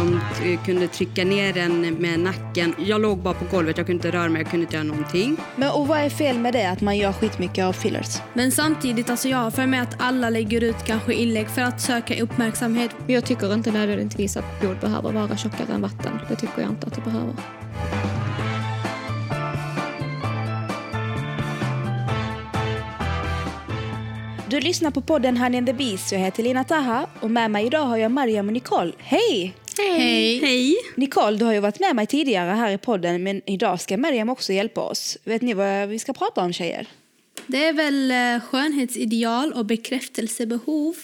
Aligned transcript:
De 0.00 0.20
eh, 0.52 0.64
kunde 0.64 0.88
trycka 0.88 1.24
ner 1.24 1.56
en 1.56 1.94
med 1.94 2.20
nacken. 2.20 2.74
Jag 2.78 3.00
låg 3.00 3.18
bara 3.18 3.34
på 3.34 3.44
golvet, 3.56 3.78
jag 3.78 3.86
kunde 3.86 4.08
inte 4.08 4.18
röra 4.18 4.28
mig, 4.28 4.42
jag 4.42 4.50
kunde 4.50 4.64
inte 4.64 4.76
göra 4.76 4.84
någonting. 4.84 5.36
Men 5.56 5.70
och 5.70 5.86
vad 5.86 5.98
är 5.98 6.10
fel 6.10 6.38
med 6.38 6.52
det, 6.52 6.70
att 6.70 6.80
man 6.80 6.96
gör 6.96 7.12
skitmycket 7.12 7.64
av 7.64 7.72
fillers? 7.72 8.18
Men 8.34 8.52
samtidigt, 8.52 9.10
alltså 9.10 9.28
jag 9.28 9.38
har 9.38 9.50
för 9.50 9.66
mig 9.66 9.80
att 9.80 9.96
alla 9.98 10.30
lägger 10.30 10.64
ut 10.64 10.84
kanske 10.86 11.14
inlägg 11.14 11.48
för 11.48 11.62
att 11.62 11.80
söka 11.80 12.22
uppmärksamhet. 12.22 12.90
Men 13.06 13.14
jag 13.14 13.24
tycker 13.24 13.54
inte 13.54 13.70
nödvändigtvis 13.70 14.36
att 14.36 14.60
blod 14.60 14.76
behöver 14.80 15.12
vara 15.12 15.36
tjockare 15.36 15.72
än 15.74 15.82
vatten. 15.82 16.18
Det 16.28 16.36
tycker 16.36 16.62
jag 16.62 16.70
inte 16.70 16.86
att 16.86 16.94
det 16.94 17.00
behöver. 17.00 17.34
Du 24.48 24.60
lyssnar 24.60 24.90
på 24.90 25.00
podden 25.00 25.36
Honey 25.36 25.58
and 25.58 25.66
the 25.66 25.72
Beast. 25.72 26.12
Jag 26.12 26.18
heter 26.18 26.42
Lina 26.42 26.64
Taha 26.64 27.06
och 27.20 27.30
med 27.30 27.50
mig 27.50 27.66
idag 27.66 27.84
har 27.84 27.96
jag 27.96 28.12
Mariam 28.12 28.46
och 28.46 28.52
Nicole. 28.52 28.92
Hej! 28.98 29.59
Hej! 29.88 30.38
Hej! 30.38 30.76
Nicole, 30.94 31.36
du 31.36 31.44
har 31.44 31.52
ju 31.52 31.60
varit 31.60 31.80
med 31.80 31.96
mig 31.96 32.06
tidigare 32.06 32.50
här 32.50 32.72
i 32.72 32.78
podden 32.78 33.22
men 33.22 33.42
idag 33.46 33.80
ska 33.80 33.96
Mariam 33.96 34.28
också 34.28 34.52
hjälpa 34.52 34.80
oss. 34.80 35.18
Vet 35.24 35.42
ni 35.42 35.54
vad 35.54 35.88
vi 35.88 35.98
ska 35.98 36.12
prata 36.12 36.40
om 36.40 36.52
tjejer? 36.52 36.86
Det 37.46 37.64
är 37.64 37.72
väl 37.72 38.10
eh, 38.10 38.42
skönhetsideal 38.48 39.52
och 39.52 39.66
bekräftelsebehov. 39.66 40.94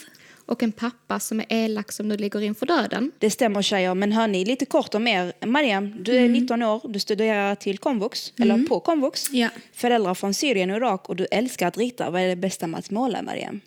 Och 0.45 0.63
en 0.63 0.71
pappa 0.71 1.19
som 1.19 1.39
är 1.39 1.45
elak 1.49 1.91
som 1.91 2.07
nu 2.07 2.17
ligger 2.17 2.41
inför 2.41 2.65
döden. 2.65 3.11
Det 3.19 3.29
stämmer 3.29 3.61
tjejer, 3.61 3.95
men 3.95 4.11
hörni, 4.11 4.45
lite 4.45 4.65
kort 4.65 4.95
om 4.95 5.07
er. 5.07 5.33
Mariam, 5.45 6.03
du 6.03 6.15
är 6.15 6.29
19 6.29 6.63
år, 6.63 6.81
du 6.87 6.99
studerar 6.99 7.55
till 7.55 7.77
komvux, 7.77 8.33
eller 8.39 8.67
på 8.67 8.79
komvux. 8.79 9.29
Ja. 9.31 9.49
Föräldrar 9.73 10.13
från 10.13 10.33
Syrien 10.33 10.71
och 10.71 10.77
Irak 10.77 11.09
och 11.09 11.15
du 11.15 11.25
älskar 11.31 11.67
att 11.67 11.77
rita. 11.77 12.09
Vad 12.09 12.21
är 12.21 12.27
det 12.27 12.35
bästa 12.35 12.67
med 12.67 12.79
att 12.79 12.89
måla, 12.89 13.21
Mariam? 13.21 13.61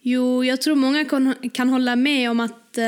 Jo, 0.00 0.44
jag 0.44 0.60
tror 0.62 0.76
många 0.76 1.04
kan, 1.04 1.34
kan 1.52 1.68
hålla 1.68 1.96
med 1.96 2.30
om 2.30 2.40
att 2.40 2.78
eh, 2.78 2.84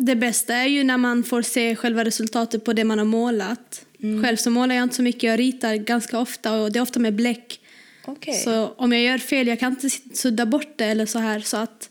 det 0.00 0.16
bästa 0.16 0.54
är 0.54 0.66
ju 0.66 0.84
när 0.84 0.96
man 0.96 1.24
får 1.24 1.42
se 1.42 1.76
själva 1.76 2.04
resultatet 2.04 2.64
på 2.64 2.72
det 2.72 2.84
man 2.84 2.98
har 2.98 3.04
målat. 3.04 3.86
Själv 4.22 4.36
så 4.36 4.50
målar 4.50 4.74
jag 4.74 4.82
inte 4.82 4.94
så 4.94 5.02
mycket, 5.02 5.22
jag 5.22 5.38
ritar 5.38 5.74
ganska 5.74 6.18
ofta 6.18 6.52
och 6.60 6.72
det 6.72 6.78
är 6.78 6.82
ofta 6.82 7.00
med 7.00 7.14
bläck. 7.14 7.60
Okej. 8.04 8.34
Så 8.34 8.68
om 8.68 8.92
jag 8.92 9.02
gör 9.02 9.18
fel, 9.18 9.46
jag 9.46 9.60
kan 9.60 9.72
inte 9.72 9.90
sudda 10.16 10.46
bort 10.46 10.72
det 10.76 10.84
eller 10.84 11.06
så 11.06 11.18
här. 11.18 11.40
Så 11.40 11.56
att 11.56 11.90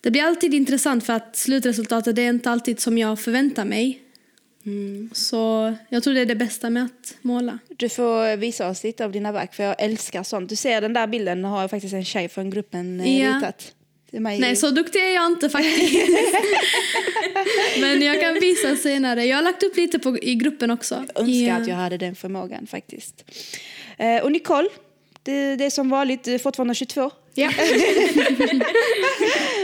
det 0.00 0.10
blir 0.10 0.22
alltid 0.22 0.54
intressant 0.54 1.04
för 1.06 1.12
att 1.12 1.36
slutresultatet 1.36 2.18
är 2.18 2.28
inte 2.28 2.50
alltid 2.50 2.80
som 2.80 2.98
jag 2.98 3.20
förväntar 3.20 3.64
mig. 3.64 4.02
Så 5.12 5.74
jag 5.88 6.02
tror 6.02 6.14
det 6.14 6.20
är 6.20 6.26
det 6.26 6.34
bästa 6.36 6.70
med 6.70 6.84
att 6.84 7.14
måla. 7.22 7.58
Du 7.76 7.88
får 7.88 8.36
visa 8.36 8.68
oss 8.68 8.84
lite 8.84 9.04
av 9.04 9.12
dina 9.12 9.32
verk, 9.32 9.54
för 9.54 9.62
jag 9.64 9.76
älskar 9.82 10.22
sånt. 10.22 10.48
Du 10.48 10.56
ser 10.56 10.80
den 10.80 10.92
där 10.92 11.06
bilden, 11.06 11.44
har 11.44 11.60
jag 11.60 11.70
faktiskt 11.70 11.94
en 11.94 12.04
tjej 12.04 12.28
från 12.28 12.50
gruppen 12.50 13.00
eh, 13.00 13.20
Ja. 13.22 13.36
ritat. 13.36 13.72
Nej, 14.12 14.56
så 14.56 14.70
duktig 14.70 15.00
är 15.02 15.14
jag 15.14 15.26
inte 15.26 15.50
faktiskt. 15.50 16.08
Men 17.80 18.02
jag 18.02 18.20
kan 18.20 18.34
visa 18.34 18.76
senare. 18.76 19.24
Jag 19.24 19.36
har 19.36 19.42
lagt 19.42 19.62
upp 19.62 19.76
lite 19.76 19.98
på, 19.98 20.18
i 20.18 20.34
gruppen 20.34 20.70
också. 20.70 20.94
Jag 21.14 21.22
önskar 21.22 21.46
Ja. 21.46 21.56
att 21.56 21.68
jag 21.68 21.74
hade 21.76 21.96
den 21.96 22.14
förmågan 22.14 22.66
faktiskt. 22.66 23.24
Eh, 23.98 24.22
och 24.22 24.32
Nicole, 24.32 24.68
det, 25.22 25.56
det 25.56 25.64
är 25.64 25.70
som 25.70 25.90
vanligt, 25.90 26.42
fortfarande 26.42 26.74
22. 26.74 27.10
Ja. 27.34 27.50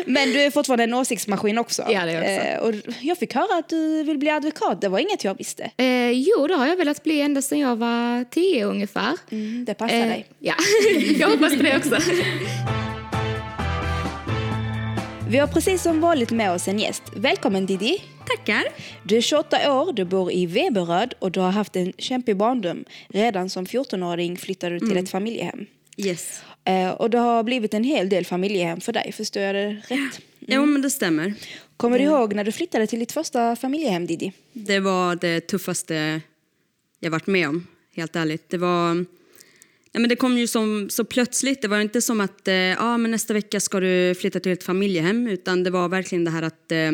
Men 0.06 0.32
du 0.32 0.40
är 0.40 0.50
fortfarande 0.50 0.84
en 0.84 0.94
åsiktsmaskin 0.94 1.58
också. 1.58 1.82
Ja, 1.90 2.04
det 2.04 2.12
är 2.12 2.20
också. 2.20 2.46
Eh, 2.48 2.58
och 2.86 2.94
jag 3.00 3.18
fick 3.18 3.34
höra 3.34 3.58
att 3.58 3.68
du 3.68 4.02
vill 4.02 4.18
bli 4.18 4.30
advokat, 4.30 4.80
det 4.80 4.88
var 4.88 4.98
inget 4.98 5.24
jag 5.24 5.38
visste. 5.38 5.70
Eh, 5.76 6.10
jo, 6.10 6.46
det 6.46 6.54
har 6.54 6.66
jag 6.66 6.76
velat 6.76 7.02
bli 7.04 7.20
ända 7.20 7.42
sedan 7.42 7.58
jag 7.58 7.76
var 7.76 8.24
tio 8.30 8.64
ungefär. 8.64 9.12
Mm, 9.30 9.64
det 9.64 9.74
passar 9.74 9.96
Eh, 9.96 10.06
dig. 10.08 10.26
Ja, 10.38 10.54
jag 11.18 11.28
hoppas 11.30 11.56
på 11.56 11.62
det 11.62 11.76
också. 11.76 11.96
Vi 15.30 15.38
har 15.38 15.46
precis 15.46 15.82
som 15.82 16.00
vanligt 16.00 16.30
med 16.30 16.52
oss 16.52 16.68
en 16.68 16.78
gäst. 16.78 17.02
Välkommen 17.16 17.66
Didi! 17.66 18.02
Tackar! 18.26 18.64
Du 19.02 19.16
är 19.16 19.20
28 19.20 19.72
år, 19.72 19.92
du 19.92 20.04
bor 20.04 20.32
i 20.32 20.46
Veberöd 20.46 21.14
och 21.18 21.30
du 21.32 21.40
har 21.40 21.50
haft 21.50 21.76
en 21.76 21.92
kämpig 21.98 22.36
barndom. 22.36 22.84
Redan 23.08 23.50
som 23.50 23.66
14-åring 23.66 24.36
flyttade 24.36 24.74
du 24.74 24.78
till 24.78 24.90
Mm. 24.90 25.04
ett 25.04 25.10
familjehem. 25.10 25.66
Yes. 25.96 26.42
Eh, 26.64 26.90
och 26.90 27.10
det 27.10 27.18
har 27.18 27.42
blivit 27.42 27.74
en 27.74 27.84
hel 27.84 28.08
del 28.08 28.24
familjehem 28.26 28.80
för 28.80 28.92
dig, 28.92 29.12
förstår 29.12 29.42
jag 29.42 29.54
det 29.54 29.70
rätt? 29.88 30.20
Jo, 30.40 30.66
men 30.66 30.82
det 30.82 30.90
stämmer. 30.90 31.34
Kommer 31.76 31.98
du 31.98 32.04
ihåg 32.04 32.34
när 32.34 32.44
du 32.44 32.52
flyttade 32.52 32.86
till 32.86 32.98
ditt 32.98 33.12
första 33.12 33.56
familjehem, 33.56 34.06
Didi? 34.06 34.32
Det 34.52 34.80
var 34.80 35.16
det 35.16 35.40
tuffaste 35.40 36.20
jag 37.00 37.10
varit 37.10 37.26
med 37.26 37.48
om, 37.48 37.66
helt 37.96 38.16
ärligt. 38.16 38.44
Det 38.50 38.58
var... 38.58 39.04
Nej, 39.96 40.00
men 40.00 40.08
det 40.08 40.16
kom 40.16 40.38
ju 40.38 40.46
som, 40.46 40.90
så 40.90 41.04
plötsligt. 41.04 41.62
Det 41.62 41.68
var 41.68 41.80
inte 41.80 42.02
som 42.02 42.20
att 42.20 42.48
eh, 42.48 42.84
ah, 42.84 42.98
men 42.98 43.10
nästa 43.10 43.34
vecka 43.34 43.60
ska 43.60 43.80
du 43.80 44.14
flytta 44.14 44.40
till 44.40 44.52
ett 44.52 44.62
familjehem. 44.62 45.26
Utan 45.26 45.62
det 45.62 45.70
var 45.70 45.88
verkligen 45.88 46.24
det 46.24 46.30
här 46.30 46.42
att 46.42 46.72
eh, 46.72 46.92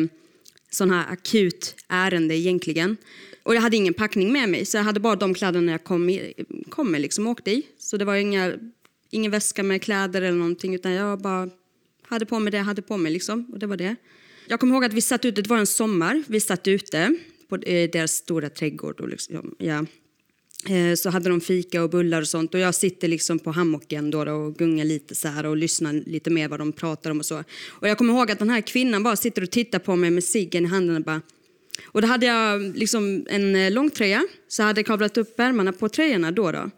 sån 0.71 0.91
här 0.91 1.05
akut 1.11 1.75
ärende 1.87 2.37
egentligen. 2.37 2.97
Och 3.43 3.55
jag 3.55 3.61
hade 3.61 3.77
ingen 3.77 3.93
packning 3.93 4.33
med 4.33 4.49
mig. 4.49 4.65
Så 4.65 4.77
jag 4.77 4.83
hade 4.83 4.99
bara 4.99 5.15
de 5.15 5.33
kläderna 5.33 5.71
jag 5.71 5.83
kom, 5.83 6.09
i, 6.09 6.33
kom 6.69 6.91
med 6.91 7.01
liksom, 7.01 7.27
och 7.27 7.31
åkte 7.31 7.51
i. 7.51 7.63
Så 7.77 7.97
det 7.97 8.05
var 8.05 8.15
inga, 8.15 8.53
ingen 9.09 9.31
väska 9.31 9.63
med 9.63 9.81
kläder 9.81 10.21
eller 10.21 10.37
någonting. 10.37 10.75
Utan 10.75 10.91
jag 10.91 11.21
bara 11.21 11.49
hade 12.07 12.25
på 12.25 12.39
mig 12.39 12.51
det 12.51 12.57
jag 12.57 12.65
hade 12.65 12.81
på 12.81 12.97
mig 12.97 13.11
liksom. 13.11 13.49
Och 13.53 13.59
det 13.59 13.67
var 13.67 13.77
det. 13.77 13.95
Jag 14.47 14.59
kommer 14.59 14.75
ihåg 14.75 14.85
att 14.85 14.93
vi 14.93 15.01
satt 15.01 15.25
ute, 15.25 15.41
det 15.41 15.49
var 15.49 15.57
en 15.57 15.67
sommar. 15.67 16.23
Vi 16.27 16.39
satt 16.39 16.67
ute 16.67 17.15
på 17.49 17.55
eh, 17.55 17.89
deras 17.89 18.11
stora 18.11 18.49
trädgård. 18.49 18.99
Och 18.99 19.09
liksom, 19.09 19.55
ja. 19.57 19.85
Eh, 20.69 20.95
så 20.95 21.09
hade 21.09 21.29
de 21.29 21.41
fika 21.41 21.83
och 21.83 21.89
bullar 21.89 22.21
och 22.21 22.27
sånt 22.27 22.53
och 22.53 22.59
jag 22.59 22.75
sitter 22.75 23.07
liksom 23.07 23.39
på 23.39 23.51
hammocken 23.51 24.11
då, 24.11 24.31
och 24.31 24.55
gungar 24.55 24.85
lite 24.85 25.15
så 25.15 25.27
här 25.27 25.45
och 25.45 25.57
lyssnar 25.57 25.93
lite 25.93 26.29
mer 26.29 26.47
vad 26.47 26.59
de 26.59 26.71
pratar 26.71 27.11
om 27.11 27.19
och 27.19 27.25
så. 27.25 27.43
Och 27.69 27.87
jag 27.87 27.97
kommer 27.97 28.13
ihåg 28.13 28.31
att 28.31 28.39
den 28.39 28.49
här 28.49 28.61
kvinnan 28.61 29.03
bara 29.03 29.15
sitter 29.15 29.41
och 29.41 29.51
tittar 29.51 29.79
på 29.79 29.95
mig 29.95 30.09
med 30.09 30.23
ciggen 30.23 30.65
i 30.65 30.67
handen 30.67 30.95
och 30.95 31.03
bara 31.03 31.21
och 31.85 32.01
då 32.01 32.07
hade 32.07 32.25
jag 32.25 32.77
liksom 32.77 33.25
en 33.29 33.55
eh, 33.55 33.71
lång 33.71 33.89
tröja, 33.89 34.27
så 34.47 34.61
jag 34.61 34.67
hade 34.67 34.83
kavlat 34.83 35.17
upp 35.17 35.39
ärmarna 35.39 35.73
på 35.73 35.89
tröjorna 35.89 36.31
då. 36.31 36.51
då. 36.51 36.69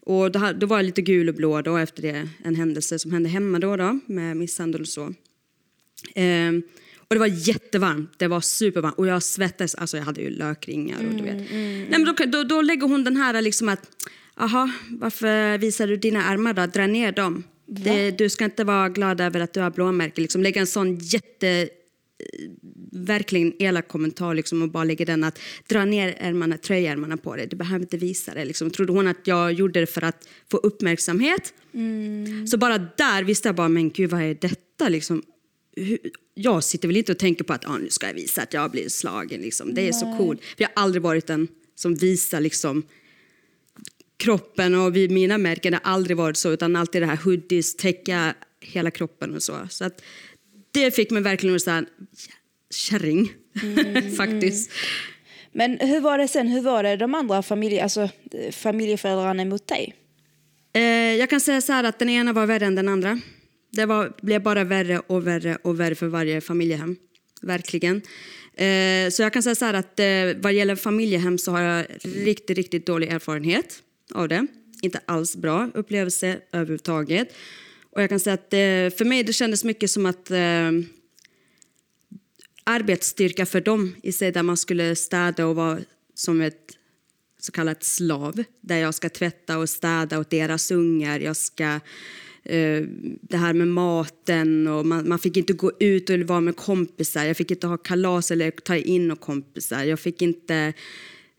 Och 0.00 0.32
då, 0.32 0.52
då 0.56 0.66
var 0.66 0.76
jag 0.76 0.84
lite 0.84 1.02
gul 1.02 1.28
och 1.28 1.34
blå 1.34 1.62
då 1.62 1.76
efter 1.76 2.02
det, 2.02 2.28
en 2.44 2.54
händelse 2.54 2.98
som 2.98 3.12
hände 3.12 3.28
hemma 3.28 3.58
då, 3.58 3.76
då 3.76 3.98
med 4.06 4.36
misshandel 4.36 4.80
och 4.80 4.88
så. 4.88 5.14
Ehm, 6.14 6.62
och 7.14 7.24
det 7.24 7.30
var 7.30 7.48
jättevarmt, 7.48 8.18
det 8.18 8.28
var 8.28 8.40
supervarmt 8.40 8.98
och 8.98 9.06
jag 9.06 9.22
svettades, 9.22 9.74
alltså 9.74 9.96
jag 9.96 10.04
hade 10.04 10.20
ju 10.20 10.30
lökringar 10.30 10.98
och 11.06 11.14
du 11.14 11.22
vet. 11.22 11.50
Nej, 11.50 11.88
men 11.90 12.04
då, 12.04 12.12
då, 12.26 12.44
då 12.44 12.62
lägger 12.62 12.88
hon 12.88 13.04
den 13.04 13.16
här 13.16 13.42
liksom 13.42 13.68
att, 13.68 13.80
aha, 14.36 14.70
varför 14.90 15.58
visar 15.58 15.86
du 15.86 15.96
dina 15.96 16.24
armar 16.24 16.52
då? 16.52 16.66
Dra 16.66 16.86
ner 16.86 17.12
dem. 17.12 17.42
Det, 17.66 18.10
du 18.10 18.30
ska 18.30 18.44
inte 18.44 18.64
vara 18.64 18.88
glad 18.88 19.20
över 19.20 19.40
att 19.40 19.52
du 19.52 19.60
har 19.60 19.70
blåmärken. 19.70 20.22
Liksom 20.22 20.42
lägga 20.42 20.60
en 20.60 20.66
sån 20.66 20.98
jätte, 20.98 21.48
eh, 21.48 21.68
verkligen 22.92 23.52
elak 23.62 23.88
kommentar 23.88 24.34
liksom 24.34 24.62
och 24.62 24.70
bara 24.70 24.84
lägga 24.84 25.04
den 25.04 25.24
att 25.24 25.38
dra 25.68 25.84
ner 25.84 26.16
ärmarna, 26.18 26.58
tröjärmarna 26.58 27.16
på 27.16 27.36
dig. 27.36 27.46
Du 27.46 27.56
behöver 27.56 27.80
inte 27.84 27.96
visa 27.96 28.34
det. 28.34 28.44
Liksom. 28.44 28.70
Trodde 28.70 28.92
hon 28.92 29.06
att 29.06 29.26
jag 29.26 29.52
gjorde 29.52 29.80
det 29.80 29.86
för 29.86 30.04
att 30.04 30.28
få 30.50 30.56
uppmärksamhet? 30.56 31.54
Så 32.50 32.56
bara 32.58 32.78
där 32.78 33.24
visste 33.24 33.48
jag 33.48 33.56
bara, 33.56 33.68
men 33.68 33.90
gud 33.90 34.10
vad 34.10 34.22
är 34.22 34.34
detta 34.40 34.88
liksom? 34.88 35.22
Jag 36.34 36.64
sitter 36.64 36.88
väl 36.88 36.96
inte 36.96 37.12
och 37.12 37.18
tänker 37.18 37.44
på 37.44 37.52
att 37.52 37.68
ah, 37.68 37.78
nu 37.78 37.90
ska 37.90 38.06
jag 38.06 38.14
visa 38.14 38.42
att 38.42 38.54
jag 38.54 38.70
blir 38.70 38.88
slagen. 38.88 39.40
Liksom. 39.40 39.74
Det 39.74 39.88
är 39.88 39.92
så 39.92 40.16
coolt. 40.16 40.44
För 40.44 40.62
jag 40.62 40.68
har 40.74 40.82
aldrig 40.82 41.02
varit 41.02 41.26
den 41.26 41.48
som 41.74 41.94
visar 41.94 42.40
liksom, 42.40 42.82
kroppen 44.16 44.74
och 44.74 44.96
vid 44.96 45.10
mina 45.10 45.38
märken 45.38 45.72
har 45.72 45.80
aldrig 45.84 46.16
varit 46.16 46.36
så 46.36 46.52
utan 46.52 46.76
alltid 46.76 47.02
det 47.02 47.06
här 47.06 47.16
hoodies, 47.16 47.76
täcka 47.76 48.34
hela 48.60 48.90
kroppen 48.90 49.34
och 49.34 49.42
så. 49.42 49.66
Så 49.70 49.84
att 49.84 50.02
det 50.70 50.90
fick 50.90 51.10
mig 51.10 51.22
verkligen 51.22 51.56
att 51.56 51.62
säga 51.62 51.84
kärring 52.70 53.32
faktiskt. 54.16 54.70
Men 55.52 55.78
hur 55.78 56.00
var 56.00 56.18
det 56.18 56.28
sen, 56.28 56.48
hur 56.48 56.62
var 56.62 56.82
det 56.82 56.96
de 56.96 57.14
andra 57.14 57.42
familje, 57.42 57.82
alltså, 57.82 58.08
familjeföräldrarna 58.52 59.42
emot 59.42 59.66
dig? 59.66 59.94
Eh, 60.72 60.82
jag 61.16 61.30
kan 61.30 61.40
säga 61.40 61.60
så 61.60 61.72
här 61.72 61.84
att 61.84 61.98
den 61.98 62.08
ena 62.08 62.32
var 62.32 62.46
värre 62.46 62.66
än 62.66 62.74
den 62.74 62.88
andra. 62.88 63.20
Det 63.74 63.86
var, 63.86 64.12
blev 64.22 64.42
bara 64.42 64.64
värre 64.64 64.98
och 64.98 65.26
värre 65.26 65.58
och 65.62 65.80
värre 65.80 65.94
för 65.94 66.06
varje 66.06 66.40
familjehem. 66.40 66.96
Verkligen. 67.42 67.96
Eh, 68.54 69.10
så 69.10 69.22
jag 69.22 69.32
kan 69.32 69.42
säga 69.42 69.54
så 69.54 69.64
här 69.64 69.74
att 69.74 70.00
eh, 70.00 70.42
vad 70.42 70.52
gäller 70.52 70.76
familjehem 70.76 71.38
så 71.38 71.50
har 71.50 71.60
jag 71.60 71.86
riktigt, 72.02 72.56
riktigt 72.56 72.86
dålig 72.86 73.08
erfarenhet 73.08 73.82
av 74.14 74.28
det. 74.28 74.46
Inte 74.82 75.00
alls 75.06 75.36
bra 75.36 75.70
upplevelse 75.74 76.40
överhuvudtaget. 76.52 77.34
Och 77.90 78.02
jag 78.02 78.08
kan 78.08 78.20
säga 78.20 78.34
att 78.34 78.52
eh, 78.52 78.98
för 78.98 79.04
mig 79.04 79.22
det 79.22 79.32
kändes 79.32 79.64
mycket 79.64 79.90
som 79.90 80.06
att 80.06 80.30
eh, 80.30 80.70
arbetsstyrka 82.64 83.46
för 83.46 83.60
dem 83.60 83.94
i 84.02 84.12
sig 84.12 84.32
där 84.32 84.42
man 84.42 84.56
skulle 84.56 84.96
städa 84.96 85.46
och 85.46 85.56
vara 85.56 85.78
som 86.14 86.40
ett 86.40 86.72
så 87.40 87.52
kallat 87.52 87.84
slav 87.84 88.44
där 88.60 88.76
jag 88.76 88.94
ska 88.94 89.08
tvätta 89.08 89.58
och 89.58 89.68
städa 89.68 90.18
åt 90.18 90.30
deras 90.30 90.70
ungar. 90.70 91.20
Jag 91.20 91.36
ska 91.36 91.80
Eh, 92.44 92.82
det 93.22 93.36
här 93.36 93.52
med 93.52 93.68
maten 93.68 94.66
och 94.66 94.86
man, 94.86 95.08
man 95.08 95.18
fick 95.18 95.36
inte 95.36 95.52
gå 95.52 95.72
ut 95.80 96.10
och 96.10 96.18
vara 96.18 96.40
med 96.40 96.56
kompisar. 96.56 97.24
Jag 97.24 97.36
fick 97.36 97.50
inte 97.50 97.66
ha 97.66 97.76
kalas 97.76 98.30
eller 98.30 98.50
ta 98.50 98.76
in 98.76 99.10
och 99.10 99.20
kompisar. 99.20 99.84
Jag 99.84 100.00
fick 100.00 100.22
inte 100.22 100.72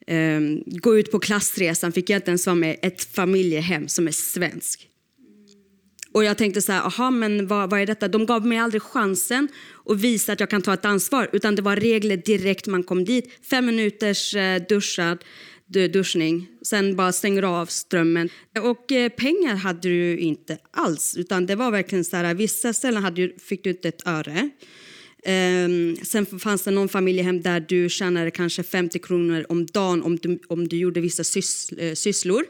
eh, 0.07 0.39
gå 0.65 0.97
ut 0.97 1.11
på 1.11 1.19
klassresan. 1.19 1.91
Fick 1.91 2.09
jag 2.09 2.17
inte 2.17 2.31
ens 2.31 2.45
vara 2.45 2.55
med 2.55 2.73
i 2.73 2.77
ett 2.81 3.03
familjehem 3.03 3.87
som 3.87 4.07
är 4.07 4.11
svensk. 4.11 4.89
Och 6.15 6.23
jag 6.23 6.37
tänkte 6.37 6.61
så 6.61 6.71
här, 6.71 6.81
aha, 6.81 7.11
men 7.11 7.47
vad, 7.47 7.69
vad 7.69 7.79
är 7.79 7.85
detta? 7.85 8.07
De 8.07 8.25
gav 8.25 8.47
mig 8.47 8.57
aldrig 8.57 8.81
chansen 8.81 9.47
att 9.85 9.99
visa 9.99 10.33
att 10.33 10.39
jag 10.39 10.49
kan 10.49 10.61
ta 10.61 10.73
ett 10.73 10.85
ansvar, 10.85 11.29
utan 11.33 11.55
det 11.55 11.61
var 11.61 11.75
regler 11.75 12.17
direkt 12.17 12.67
man 12.67 12.83
kom 12.83 13.05
dit. 13.05 13.39
Fem 13.49 13.65
minuters 13.65 14.35
eh, 14.35 14.61
duschad, 14.69 15.17
duschning, 15.67 16.47
sen 16.61 16.95
bara 16.95 17.11
stänger 17.11 17.41
du 17.41 17.47
av 17.47 17.65
strömmen. 17.65 18.29
Och 18.59 18.91
eh, 18.91 19.09
pengar 19.09 19.55
hade 19.55 19.89
du 19.89 20.17
inte 20.17 20.57
alls, 20.71 21.17
utan 21.17 21.45
det 21.45 21.55
var 21.55 21.71
verkligen 21.71 22.05
så 22.05 22.17
här, 22.17 22.33
vissa 22.33 22.73
ställen 22.73 23.03
hade 23.03 23.21
ju, 23.21 23.33
fick 23.39 23.63
du 23.63 23.69
inte 23.69 23.87
ett 23.87 24.07
öre. 24.07 24.49
Ehm, 25.25 25.95
sen 26.03 26.25
fanns 26.25 26.63
det 26.63 26.71
någon 26.71 26.89
familjehem 26.89 27.41
där 27.41 27.59
du 27.59 27.89
tjänade 27.89 28.31
kanske 28.31 28.63
50 28.63 28.99
kronor 28.99 29.45
om 29.49 29.65
dagen 29.65 30.03
om 30.03 30.15
du, 30.15 30.39
om 30.47 30.67
du 30.67 30.77
gjorde 30.77 31.01
vissa 31.01 31.23
sys, 31.23 31.69
eh, 31.69 31.93
sysslor. 31.93 32.45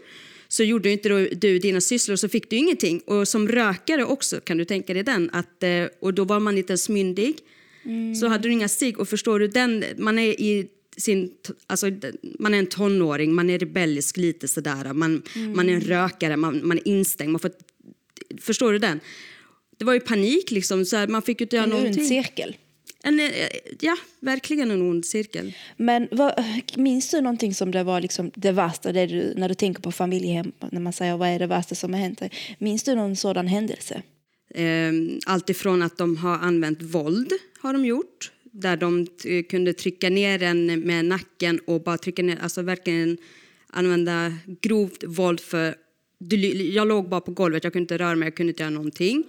Så 0.47 0.63
gjorde 0.63 0.91
inte 0.91 1.09
du, 1.09 1.29
du 1.29 1.59
dina 1.59 1.81
sysslor 1.81 2.15
så 2.15 2.29
fick 2.29 2.49
du 2.49 2.55
ingenting. 2.55 2.99
Och 2.99 3.27
som 3.27 3.47
rökare 3.47 4.05
också, 4.05 4.39
kan 4.39 4.57
du 4.57 4.65
tänka 4.65 4.93
dig 4.93 5.03
den? 5.03 5.29
Att, 5.33 5.63
eh, 5.63 5.85
och 6.01 6.13
då 6.13 6.23
var 6.23 6.39
man 6.39 6.57
inte 6.57 6.73
ens 6.73 6.89
myndig. 6.89 7.35
Så 8.19 8.27
hade 8.27 8.47
du 8.47 8.51
inga 8.51 8.67
cigg. 8.67 8.99
Och 8.99 9.09
förstår 9.09 9.39
du, 9.39 9.47
den, 9.47 9.83
man 9.97 10.19
är 10.19 10.41
i 10.41 10.67
sin, 10.97 11.31
alltså, 11.67 11.91
man 12.39 12.53
är 12.53 12.59
en 12.59 12.65
tonåring, 12.67 13.33
man 13.33 13.49
är 13.49 13.59
rebellisk 13.59 14.17
lite 14.17 14.47
sådär. 14.47 14.93
Man, 14.93 15.21
man 15.53 15.69
är 15.69 15.73
en 15.73 15.81
rökare, 15.81 16.37
man, 16.37 16.67
man 16.67 16.77
är 16.77 16.87
instängd. 16.87 17.31
Man 17.31 17.39
får, 17.39 17.51
förstår 18.41 18.73
du 18.73 18.79
den? 18.79 18.99
Det 19.77 19.85
var 19.85 19.93
ju 19.93 19.99
panik 19.99 20.51
liksom, 20.51 20.85
så 20.85 20.95
här, 20.97 21.07
man 21.07 21.21
fick 21.21 21.41
inte 21.41 21.55
göra 21.55 21.63
En 21.63 21.69
någonting. 21.69 22.05
cirkel. 22.05 22.55
En, 23.03 23.19
eh, 23.19 23.29
ja, 23.79 23.97
verkligen 24.19 24.71
en 24.71 24.81
ond 24.81 25.05
cirkel. 25.05 25.53
Men 25.77 26.07
vad, 26.11 26.43
minns 26.75 27.11
du 27.11 27.21
någonting 27.21 27.53
som 27.53 27.71
det 27.71 27.83
var 27.83 28.01
liksom 28.01 28.31
det 28.35 28.51
värsta, 28.51 28.91
det 28.91 29.05
du, 29.05 29.33
när 29.37 29.49
du 29.49 29.55
tänker 29.55 29.81
på 29.81 29.91
familjehem, 29.91 30.51
när 30.71 30.81
man 30.81 30.93
säger 30.93 31.17
vad 31.17 31.29
är 31.29 31.39
det 31.39 31.47
värsta 31.47 31.75
som 31.75 31.93
har 31.93 31.99
hänt? 31.99 32.21
Minns 32.59 32.83
du 32.83 32.95
någon 32.95 33.15
sådan 33.15 33.47
händelse? 33.47 34.01
Eh, 34.55 34.91
allt 35.25 35.49
ifrån 35.49 35.81
att 35.81 35.97
de 35.97 36.17
har 36.17 36.37
använt 36.37 36.81
våld, 36.81 37.31
har 37.59 37.73
de 37.73 37.85
gjort. 37.85 38.31
Där 38.57 38.77
de 38.77 39.07
eh, 39.25 39.43
kunde 39.43 39.73
trycka 39.73 40.09
ner 40.09 40.43
en 40.43 40.79
med 40.79 41.05
nacken 41.05 41.59
och 41.65 41.83
bara 41.83 41.97
trycka 41.97 42.23
ner, 42.23 42.37
alltså 42.41 42.61
verkligen 42.61 43.17
använda 43.67 44.33
grovt 44.61 45.03
våld 45.03 45.39
för... 45.39 45.75
Jag 46.71 46.87
låg 46.87 47.09
bara 47.09 47.21
på 47.21 47.31
golvet, 47.31 47.63
jag 47.63 47.73
kunde 47.73 47.83
inte 47.83 47.97
röra 47.97 48.15
mig, 48.15 48.25
jag 48.25 48.35
kunde 48.35 48.51
inte 48.51 48.63
göra 48.63 48.69
någonting. 48.69 49.23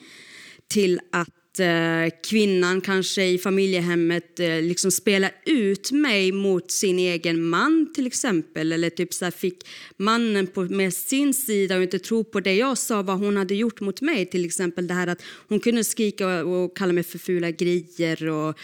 Till 0.68 1.00
att 1.12 1.60
eh, 1.60 2.18
kvinnan 2.28 2.80
kanske 2.80 3.24
i 3.24 3.38
familjehemmet 3.38 4.40
eh, 4.40 4.62
liksom 4.62 4.90
spelar 4.90 5.30
ut 5.46 5.92
mig 5.92 6.32
mot 6.32 6.70
sin 6.70 6.98
egen 6.98 7.48
man 7.48 7.92
till 7.94 8.06
exempel. 8.06 8.72
Eller 8.72 8.90
typ 8.90 9.14
så 9.14 9.24
här, 9.24 9.32
fick 9.32 9.68
mannen 9.96 10.46
på, 10.46 10.62
med 10.62 10.94
sin 10.94 11.34
sida 11.34 11.76
och 11.76 11.82
inte 11.82 11.98
tro 11.98 12.24
på 12.24 12.40
det 12.40 12.54
jag 12.54 12.78
sa, 12.78 13.02
vad 13.02 13.18
hon 13.18 13.36
hade 13.36 13.54
gjort 13.54 13.80
mot 13.80 14.00
mig. 14.00 14.26
Till 14.26 14.44
exempel 14.44 14.86
det 14.86 14.94
här 14.94 15.06
att 15.06 15.22
hon 15.48 15.60
kunde 15.60 15.84
skrika 15.84 16.28
och, 16.28 16.64
och 16.64 16.76
kalla 16.76 16.92
mig 16.92 17.04
för 17.04 17.18
fula 17.18 17.50
grejer. 17.50 18.28
Och, 18.28 18.58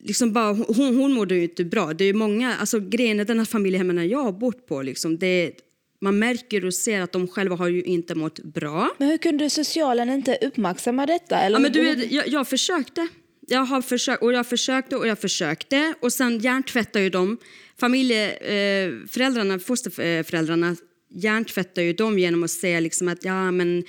liksom 0.00 0.32
bara, 0.32 0.52
hon, 0.52 0.96
hon 0.96 1.12
mådde 1.12 1.34
ju 1.34 1.42
inte 1.42 1.64
bra. 1.64 1.92
Det 1.92 2.04
är 2.04 2.14
många, 2.14 2.56
alltså 2.56 2.80
grejen 2.80 3.20
är 3.20 3.24
den 3.24 3.38
här 3.38 3.44
familjehemmen 3.44 4.08
jag 4.08 4.22
har 4.22 4.32
bott 4.32 4.66
på, 4.66 4.82
liksom, 4.82 5.18
det, 5.18 5.52
man 6.00 6.18
märker 6.18 6.64
och 6.64 6.74
ser 6.74 7.00
att 7.00 7.12
de 7.12 7.28
själva 7.28 7.56
har 7.56 7.68
ju 7.68 7.82
inte 7.82 8.14
mått 8.14 8.38
bra. 8.38 8.90
Men 8.98 9.08
hur 9.08 9.18
kunde 9.18 9.50
socialen 9.50 10.10
inte 10.10 10.38
uppmärksamma 10.42 11.06
detta? 11.06 11.38
Eller? 11.38 11.56
Ja, 11.56 11.62
men 11.62 11.72
du, 11.72 12.04
jag, 12.04 12.28
jag 12.28 12.48
försökte. 12.48 13.08
Jag 13.48 13.60
har 13.60 13.82
försökt 13.82 14.22
och 14.22 14.32
jag 14.32 14.46
försökte 14.46 14.96
och 14.96 15.06
jag 15.06 15.18
försökte. 15.18 15.94
Och 16.00 16.12
sen 16.12 16.38
hjärntvättar 16.38 17.00
ju 17.00 17.10
de. 17.10 17.38
Familjeföräldrarna, 17.80 19.04
eh, 19.04 19.08
föräldrarna, 19.08 19.58
fosterföräldrarna 19.58 20.76
hjärntvättar 21.14 21.82
ju 21.82 21.92
dem 21.92 22.18
genom 22.18 22.42
att 22.42 22.50
säga 22.50 22.80
liksom 22.80 23.08
att 23.08 23.24
ja 23.24 23.50
men 23.50 23.84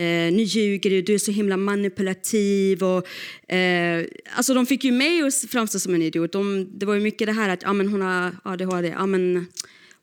eh, 0.00 0.32
nu 0.32 0.42
ljuger 0.42 0.90
du, 0.90 1.02
du 1.02 1.14
är 1.14 1.18
så 1.18 1.30
himla 1.30 1.56
manipulativ. 1.56 2.82
Och, 2.84 3.52
eh, 3.52 4.04
alltså 4.36 4.54
de 4.54 4.66
fick 4.66 4.84
ju 4.84 4.92
mig 4.92 5.22
att 5.22 5.34
framstå 5.50 5.78
som 5.78 5.94
en 5.94 6.02
idiot. 6.02 6.32
De, 6.32 6.68
det 6.78 6.86
var 6.86 6.94
ju 6.94 7.00
mycket 7.00 7.26
det 7.26 7.32
här 7.32 7.48
att 7.48 7.62
ja, 7.62 7.72
men 7.72 7.88
hon 7.88 8.02
har 8.02 8.36
ADHD, 8.44 8.88
ja, 8.88 9.06
men 9.06 9.46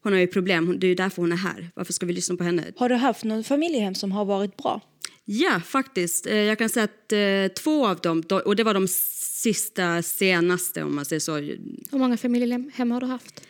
hon 0.04 0.14
har 0.14 0.20
ju 0.20 0.28
problem, 0.28 0.80
det 0.80 0.88
är 0.88 0.90
ju 0.90 0.96
därför 0.96 1.22
hon 1.22 1.32
är 1.32 1.36
här. 1.38 1.70
Varför 1.76 1.94
ska 1.94 2.06
vi 2.06 2.14
lyssna 2.14 2.36
på 2.36 2.44
henne? 2.44 2.64
Har 2.76 2.90
du 2.90 2.96
haft 2.96 3.24
någon 3.24 3.44
familjehem 3.44 3.96
som 3.96 4.12
har 4.12 4.26
varit 4.26 4.58
bra? 4.58 4.82
Ja, 5.26 5.62
faktiskt. 5.66 6.28
Eh, 6.28 6.36
Jag 6.36 6.58
kan 6.58 6.70
säga 6.70 6.84
att 6.84 7.12
eh, 7.14 7.54
två 7.64 7.88
av 7.88 8.00
dem, 8.00 8.22
då- 8.28 8.40
och 8.40 8.56
det 8.56 8.64
var 8.64 8.74
de 8.74 8.88
sista 8.88 10.02
senaste 10.04 10.84
om 10.84 10.96
man 10.96 11.06
säger 11.06 11.20
så. 11.20 11.36
Hur 11.36 11.98
många 11.98 12.18
familjehem 12.18 12.92
har 12.92 13.00
du 13.02 13.08
haft? 13.08 13.42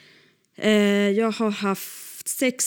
Eh, 0.56 0.72
Jag 1.10 1.32
har 1.32 1.50
haft 1.50 2.28
sex, 2.28 2.66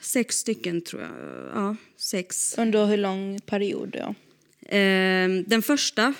sex 0.00 0.36
stycken 0.36 0.80
tror 0.82 1.02
jag. 1.02 1.10
Ja, 1.54 1.76
sex. 2.10 2.54
Under 2.58 2.86
hur 2.86 2.96
lång 2.96 3.40
period? 3.40 3.96
Ja? 3.98 4.14
Eh, 4.76 5.28
Den 5.46 5.62
första, 5.62 6.14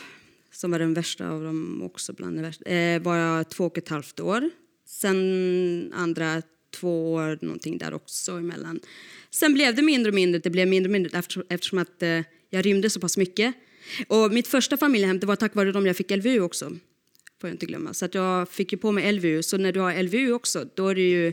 som 0.53 0.71
var 0.71 0.79
den 0.79 0.95
värsta 0.95 1.29
av 1.29 1.43
dem 1.43 1.83
också, 1.83 2.13
bland 2.13 2.37
det 2.37 2.43
värsta, 2.43 2.65
eh, 2.65 3.03
var 3.03 3.17
jag 3.17 3.49
två 3.49 3.65
och 3.65 3.79
ett 3.79 3.89
halvt 3.89 4.21
år. 4.21 4.51
Sen 4.87 5.93
andra 5.95 6.43
två 6.71 7.13
år, 7.13 7.39
någonting 7.43 7.79
där 7.79 7.95
också 7.95 8.33
emellan. 8.33 8.81
Sen 9.31 9.55
blev 9.55 9.75
det 9.75 9.83
mindre 9.83 10.11
och 10.11 10.15
mindre, 10.15 10.41
det 10.41 10.51
blev 10.51 10.69
mindre 10.69 10.89
och 10.89 10.93
mindre 10.93 11.19
eftersom, 11.19 11.45
eftersom 11.49 11.79
att 11.79 12.03
eh, 12.03 12.21
jag 12.51 12.67
rymde 12.67 12.91
så 12.91 13.01
pass 13.01 13.17
mycket. 13.17 13.55
Och 14.09 14.33
mitt 14.33 14.47
första 14.47 14.77
familjehem, 14.77 15.19
det 15.19 15.27
var 15.27 15.37
tack 15.37 15.55
vare 15.55 15.73
dem 15.73 15.87
jag 15.87 15.97
fick 15.97 16.11
LVU 16.11 16.41
också. 16.41 16.71
Får 17.41 17.51
jag 17.51 17.55
inte 17.55 17.67
glömma. 17.67 17.95
Så 17.95 18.05
att 18.05 18.15
jag 18.15 18.49
fick 18.49 18.73
ju 18.73 18.79
på 18.79 18.93
mig 18.93 19.13
LVU. 19.13 19.43
Så 19.43 19.57
när 19.57 19.73
du 19.73 19.81
har 19.81 20.03
LVU 20.03 20.33
också, 20.33 20.69
då 20.75 20.89
är 20.89 20.95
det 20.95 21.11
ju, 21.11 21.33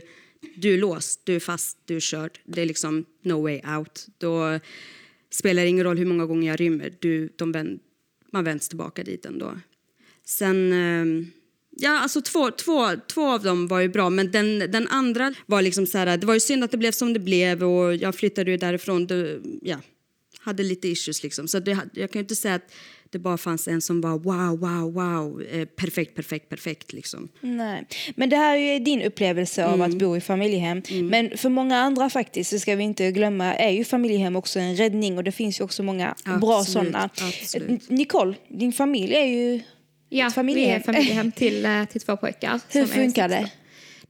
du 0.56 0.74
är 0.74 0.78
låst, 0.78 1.20
du 1.24 1.36
är 1.36 1.40
fast, 1.40 1.78
du 1.84 1.96
är 1.96 2.00
körd. 2.00 2.40
Det 2.44 2.62
är 2.62 2.66
liksom 2.66 3.04
no 3.22 3.42
way 3.42 3.60
out. 3.78 4.06
Då 4.18 4.60
spelar 5.30 5.62
det 5.62 5.68
ingen 5.68 5.84
roll 5.84 5.98
hur 5.98 6.06
många 6.06 6.26
gånger 6.26 6.48
jag 6.48 6.60
rymmer. 6.60 6.94
Du, 6.98 7.32
de 7.36 7.52
vänd, 7.52 7.80
man 8.32 8.44
vänds 8.44 8.68
tillbaka 8.68 9.04
dit 9.04 9.26
ändå. 9.26 9.58
Sen... 10.24 10.72
Ehm, 10.72 11.26
ja, 11.70 12.00
alltså 12.00 12.20
två, 12.20 12.50
två, 12.50 12.88
två 13.06 13.28
av 13.28 13.42
dem 13.42 13.68
var 13.68 13.80
ju 13.80 13.88
bra, 13.88 14.10
men 14.10 14.30
den, 14.30 14.58
den 14.58 14.88
andra 14.88 15.34
var 15.46 15.62
liksom 15.62 15.86
så 15.86 15.98
här, 15.98 16.16
det 16.16 16.26
var 16.26 16.34
ju 16.34 16.40
synd 16.40 16.64
att 16.64 16.70
det 16.70 16.76
blev 16.76 16.92
som 16.92 17.12
det 17.12 17.20
blev 17.20 17.64
och 17.64 17.94
jag 17.94 18.14
flyttade 18.14 18.50
ju 18.50 18.56
därifrån. 18.56 19.06
Det, 19.06 19.40
ja, 19.62 19.80
hade 20.38 20.62
lite 20.62 20.88
issues 20.88 21.22
liksom. 21.22 21.48
Så 21.48 21.60
det, 21.60 21.78
jag 21.92 22.10
kan 22.10 22.20
ju 22.20 22.24
inte 22.24 22.36
säga 22.36 22.54
att 22.54 22.72
det 23.12 23.18
bara 23.18 23.38
fanns 23.38 23.68
en 23.68 23.80
som 23.80 24.00
var 24.00 24.10
wow, 24.18 24.58
wow, 24.60 24.92
wow, 24.92 25.42
eh, 25.42 25.64
perfekt, 25.64 26.14
perfekt, 26.14 26.48
perfekt 26.48 26.92
liksom. 26.92 27.28
Nej. 27.40 27.86
Men 28.16 28.30
det 28.30 28.36
här 28.36 28.56
är 28.56 28.72
ju 28.72 28.78
din 28.78 29.02
upplevelse 29.02 29.66
av 29.66 29.74
Mm. 29.74 29.90
att 29.90 29.98
bo 29.98 30.16
i 30.16 30.20
familjehem. 30.20 30.82
Men 31.10 31.36
för 31.38 31.48
många 31.48 31.78
andra 31.78 32.10
faktiskt, 32.10 32.50
det 32.50 32.58
ska 32.60 32.76
vi 32.76 32.84
inte 32.84 33.10
glömma, 33.12 33.54
är 33.54 33.70
ju 33.70 33.84
familjehem 33.84 34.36
också 34.36 34.58
en 34.60 34.76
räddning 34.76 35.16
och 35.18 35.24
det 35.24 35.32
finns 35.32 35.60
ju 35.60 35.64
också 35.64 35.82
många 35.82 36.14
bra 36.40 36.58
Absolut, 36.58 36.66
sådana. 36.88 37.10
absolut. 37.42 37.90
Nicole, 37.90 38.34
din 38.48 38.72
familj 38.72 39.14
är 39.14 39.24
ju 39.24 39.60
Ja, 40.10 40.26
ett 40.26 40.34
familjehem. 40.34 40.70
vi 40.86 40.90
är 40.90 40.92
familjehem 40.92 41.32
till, 41.36 41.64
eh, 41.64 41.84
till 41.84 42.00
två 42.00 42.16
pojkar. 42.16 42.60
Hur 42.68 42.86
funkar 42.86 43.28
det? 43.28 43.50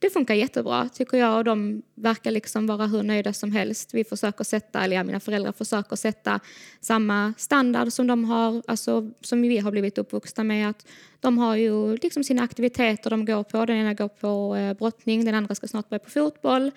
Det 0.01 0.11
funkar 0.11 0.35
jättebra 0.35 0.89
tycker 0.89 1.17
jag 1.19 1.39
och 1.39 1.45
de 1.45 1.83
verkar 1.95 2.31
liksom 2.31 2.67
vara 2.67 2.87
hur 2.87 3.03
nöjda 3.03 3.33
som 3.33 3.53
helst. 3.53 3.95
Vi 3.95 4.05
försöker 4.05 4.45
sätta, 4.45 4.85
eller 4.85 4.97
ja, 4.97 5.05
mina 5.05 5.21
föräldrar 5.21 5.53
försöker 5.53 5.97
sätta 5.97 6.41
samma 6.81 7.35
standard 7.37 7.93
som 7.93 8.07
de 8.07 8.25
har, 8.25 8.63
alltså 8.67 9.11
som 9.21 9.43
vi 9.43 9.59
har 9.59 9.71
blivit 9.71 9.99
uppvuxna 9.99 10.45
med. 10.45 10.71
Att 10.71 10.87
de 11.21 11.39
har 11.39 11.57
ju 11.57 11.97
liksom 11.97 12.25
sina 12.25 12.43
aktiviteter 12.43 13.11
de 13.11 13.25
går 13.25 13.43
på. 13.43 13.65
Den 13.65 13.77
ena 13.77 13.95
går 13.95 14.09
på 14.09 14.57
eh, 14.57 14.75
brottning, 14.75 15.25
den 15.25 15.35
andra 15.35 15.55
ska 15.55 15.69
snart 15.69 15.89
börja 15.89 15.99
på 15.99 16.11
fotboll. 16.11 16.71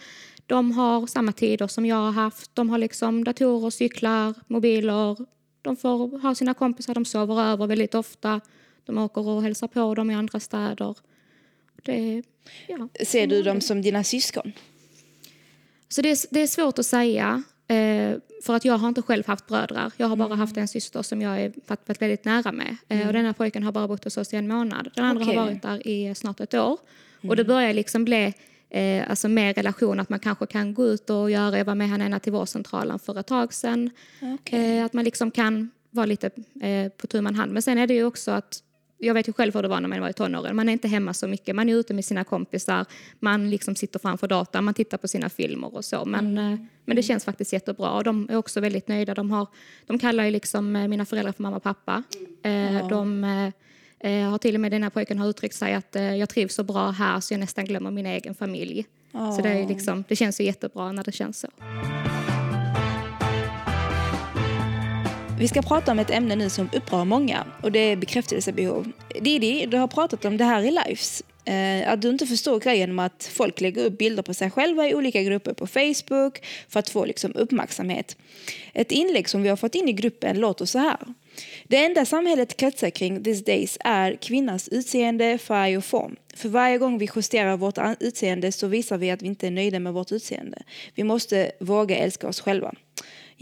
De 0.45 0.71
har 0.71 1.07
samma 1.07 1.31
tider 1.31 1.67
som 1.67 1.85
jag 1.85 1.95
har 1.95 2.11
haft. 2.11 2.55
De 2.55 2.69
har 2.69 2.77
liksom 2.77 3.23
datorer, 3.23 3.69
cyklar, 3.69 4.33
mobiler. 4.47 5.17
De 5.61 5.77
får 5.77 6.19
ha 6.19 6.35
sina 6.35 6.53
kompisar, 6.53 6.93
de 6.93 7.05
sover 7.05 7.41
över 7.41 7.67
väldigt 7.67 7.95
ofta. 7.95 8.41
De 8.85 8.97
åker 8.97 9.27
och 9.27 9.43
hälsar 9.43 9.67
på 9.67 9.95
dem 9.95 10.11
i 10.11 10.15
andra 10.15 10.39
städer. 10.39 10.95
Det, 11.83 12.23
ja. 12.67 12.87
Ser 13.05 13.27
du 13.27 13.43
dem 13.43 13.61
som 13.61 13.81
dina 13.81 14.03
syskon? 14.03 14.51
Så 15.89 16.01
det 16.01 16.09
är, 16.09 16.17
det 16.33 16.39
är 16.39 16.47
svårt 16.47 16.79
att 16.79 16.85
säga. 16.85 17.43
Eh, 17.67 18.17
för 18.43 18.55
att 18.55 18.65
jag 18.65 18.77
har 18.77 18.87
inte 18.87 19.01
själv 19.01 19.27
haft 19.27 19.47
bröder. 19.47 19.91
Jag 19.97 20.07
har 20.07 20.15
bara 20.15 20.35
haft 20.35 20.57
en 20.57 20.67
syster 20.67 21.01
som 21.01 21.21
jag 21.21 21.41
är 21.41 21.53
varit, 21.67 22.01
väldigt 22.01 22.25
nära 22.25 22.51
med. 22.51 22.77
Eh, 22.89 23.07
och 23.07 23.13
den 23.13 23.25
här 23.25 23.33
pojken 23.33 23.63
har 23.63 23.71
bara 23.71 23.87
bott 23.87 24.03
hos 24.03 24.17
oss 24.17 24.33
i 24.33 24.35
en 24.35 24.47
månad. 24.47 24.89
Den 24.95 25.05
andra 25.05 25.23
Okej. 25.23 25.35
har 25.35 25.45
varit 25.45 25.61
där 25.61 25.87
i 25.87 26.15
snart 26.15 26.39
ett 26.39 26.53
år. 26.53 26.79
Och 27.27 27.35
det 27.35 27.43
börjar 27.43 27.73
liksom 27.73 28.05
bli 28.05 28.33
eh, 28.69 29.09
alltså 29.09 29.27
mer 29.27 29.53
relation, 29.53 29.99
att 29.99 30.09
man 30.09 30.19
kanske 30.19 30.45
kan 30.45 30.73
gå 30.73 30.87
ut 30.87 31.09
och 31.09 31.31
göra, 31.31 31.57
jag 31.57 31.65
var 31.65 31.75
med 31.75 31.89
henne 31.89 32.19
till 32.19 32.31
vårdcentralen 32.31 32.99
för 32.99 33.19
ett 33.19 33.27
tag 33.27 33.53
sedan. 33.53 33.89
Eh, 34.45 34.85
att 34.85 34.93
man 34.93 35.05
liksom 35.05 35.31
kan 35.31 35.71
vara 35.89 36.05
lite 36.05 36.29
eh, 36.61 36.91
på 36.91 37.07
tu 37.07 37.21
man 37.21 37.35
hand. 37.35 37.51
Men 37.51 37.61
sen 37.61 37.77
är 37.77 37.87
det 37.87 37.93
ju 37.93 38.03
också 38.03 38.31
att 38.31 38.63
jag 39.03 39.13
vet 39.13 39.27
ju 39.27 39.33
själv 39.33 39.53
hur 39.53 39.61
det 39.61 39.67
var 39.67 39.81
när 39.81 39.89
man 39.89 40.01
var 40.01 40.09
i 40.09 40.13
tonåren. 40.13 40.55
Man 40.55 40.69
är 40.69 40.73
inte 40.73 40.87
hemma 40.87 41.13
så 41.13 41.27
mycket. 41.27 41.55
Man 41.55 41.69
är 41.69 41.75
ute 41.75 41.93
med 41.93 42.05
sina 42.05 42.23
kompisar. 42.23 42.85
Man 43.19 43.49
liksom 43.49 43.75
sitter 43.75 43.99
framför 43.99 44.27
datorn. 44.27 44.63
Man 44.63 44.73
tittar 44.73 44.97
på 44.97 45.07
sina 45.07 45.29
filmer 45.29 45.75
och 45.75 45.85
så. 45.85 46.05
Men, 46.05 46.37
eh, 46.37 46.59
men 46.85 46.95
det 46.95 47.03
känns 47.03 47.25
faktiskt 47.25 47.53
jättebra. 47.53 47.91
Och 47.91 48.03
de 48.03 48.29
är 48.29 48.35
också 48.35 48.59
väldigt 48.59 48.87
nöjda. 48.87 49.13
De, 49.13 49.31
har, 49.31 49.47
de 49.87 49.99
kallar 49.99 50.23
ju 50.23 50.31
liksom 50.31 50.75
eh, 50.75 50.87
mina 50.87 51.05
föräldrar 51.05 51.31
för 51.31 51.43
mamma 51.43 51.55
och 51.55 51.63
pappa. 51.63 52.03
Eh, 52.43 52.87
De 52.87 53.23
eh, 53.23 54.11
eh, 54.11 54.29
har 54.29 54.37
till 54.37 54.55
och 54.55 54.61
med, 54.61 54.71
den 54.71 54.83
här 54.83 54.89
pojken 54.89 55.19
har 55.19 55.29
uttryckt 55.29 55.55
sig 55.55 55.73
att 55.73 55.95
jag 56.19 56.29
trivs 56.29 56.55
så 56.55 56.63
bra 56.63 56.89
här 56.89 57.19
så 57.19 57.33
jag 57.33 57.39
nästan 57.39 57.65
glömmer 57.65 57.91
min 57.91 58.05
egen 58.05 58.35
familj. 58.35 58.85
Så 59.11 59.41
det, 59.41 59.49
är 59.49 59.67
liksom, 59.67 60.03
det 60.07 60.15
känns 60.15 60.41
ju 60.41 60.43
jättebra 60.43 60.91
när 60.91 61.03
det 61.03 61.11
känns 61.11 61.39
så. 61.39 61.47
Vi 65.41 65.47
ska 65.47 65.61
prata 65.61 65.91
om 65.91 65.99
ett 65.99 66.09
ämne 66.09 66.35
nu 66.35 66.49
som 66.49 66.69
upprör 66.73 67.05
många 67.05 67.45
och 67.63 67.71
det 67.71 67.79
är 67.79 67.95
bekräftelsebehov. 67.95 68.91
Didi, 69.21 69.65
du 69.65 69.77
har 69.77 69.87
pratat 69.87 70.25
om 70.25 70.37
det 70.37 70.43
här 70.43 70.63
i 70.63 70.71
lives. 70.71 71.23
Eh, 71.45 71.91
att 71.91 72.01
du 72.01 72.09
inte 72.09 72.27
förstår 72.27 72.59
grejen 72.59 72.95
med 72.95 73.05
att 73.05 73.29
folk 73.33 73.61
lägger 73.61 73.85
upp 73.85 73.97
bilder 73.97 74.23
på 74.23 74.33
sig 74.33 74.51
själva 74.51 74.87
i 74.87 74.95
olika 74.95 75.23
grupper 75.23 75.53
på 75.53 75.67
Facebook 75.67 76.45
för 76.69 76.79
att 76.79 76.89
få 76.89 77.05
liksom, 77.05 77.35
uppmärksamhet. 77.35 78.17
Ett 78.73 78.91
inlägg 78.91 79.29
som 79.29 79.41
vi 79.43 79.49
har 79.49 79.55
fått 79.55 79.75
in 79.75 79.89
i 79.89 79.93
gruppen 79.93 80.39
låter 80.39 80.65
så 80.65 80.79
här. 80.79 80.99
Det 81.67 81.85
enda 81.85 82.05
samhället 82.05 82.57
kretsar 82.57 82.89
kring 82.89 83.23
these 83.23 83.43
days 83.43 83.77
är 83.79 84.15
kvinnans 84.15 84.67
utseende, 84.67 85.37
färg 85.37 85.77
och 85.77 85.85
form. 85.85 86.15
För 86.35 86.49
varje 86.49 86.77
gång 86.77 86.97
vi 86.97 87.09
justerar 87.15 87.57
vårt 87.57 87.77
utseende 87.99 88.51
så 88.51 88.67
visar 88.67 88.97
vi 88.97 89.11
att 89.11 89.21
vi 89.21 89.27
inte 89.27 89.47
är 89.47 89.51
nöjda 89.51 89.79
med 89.79 89.93
vårt 89.93 90.11
utseende. 90.11 90.63
Vi 90.95 91.03
måste 91.03 91.51
våga 91.59 91.97
älska 91.97 92.27
oss 92.27 92.41
själva. 92.41 92.73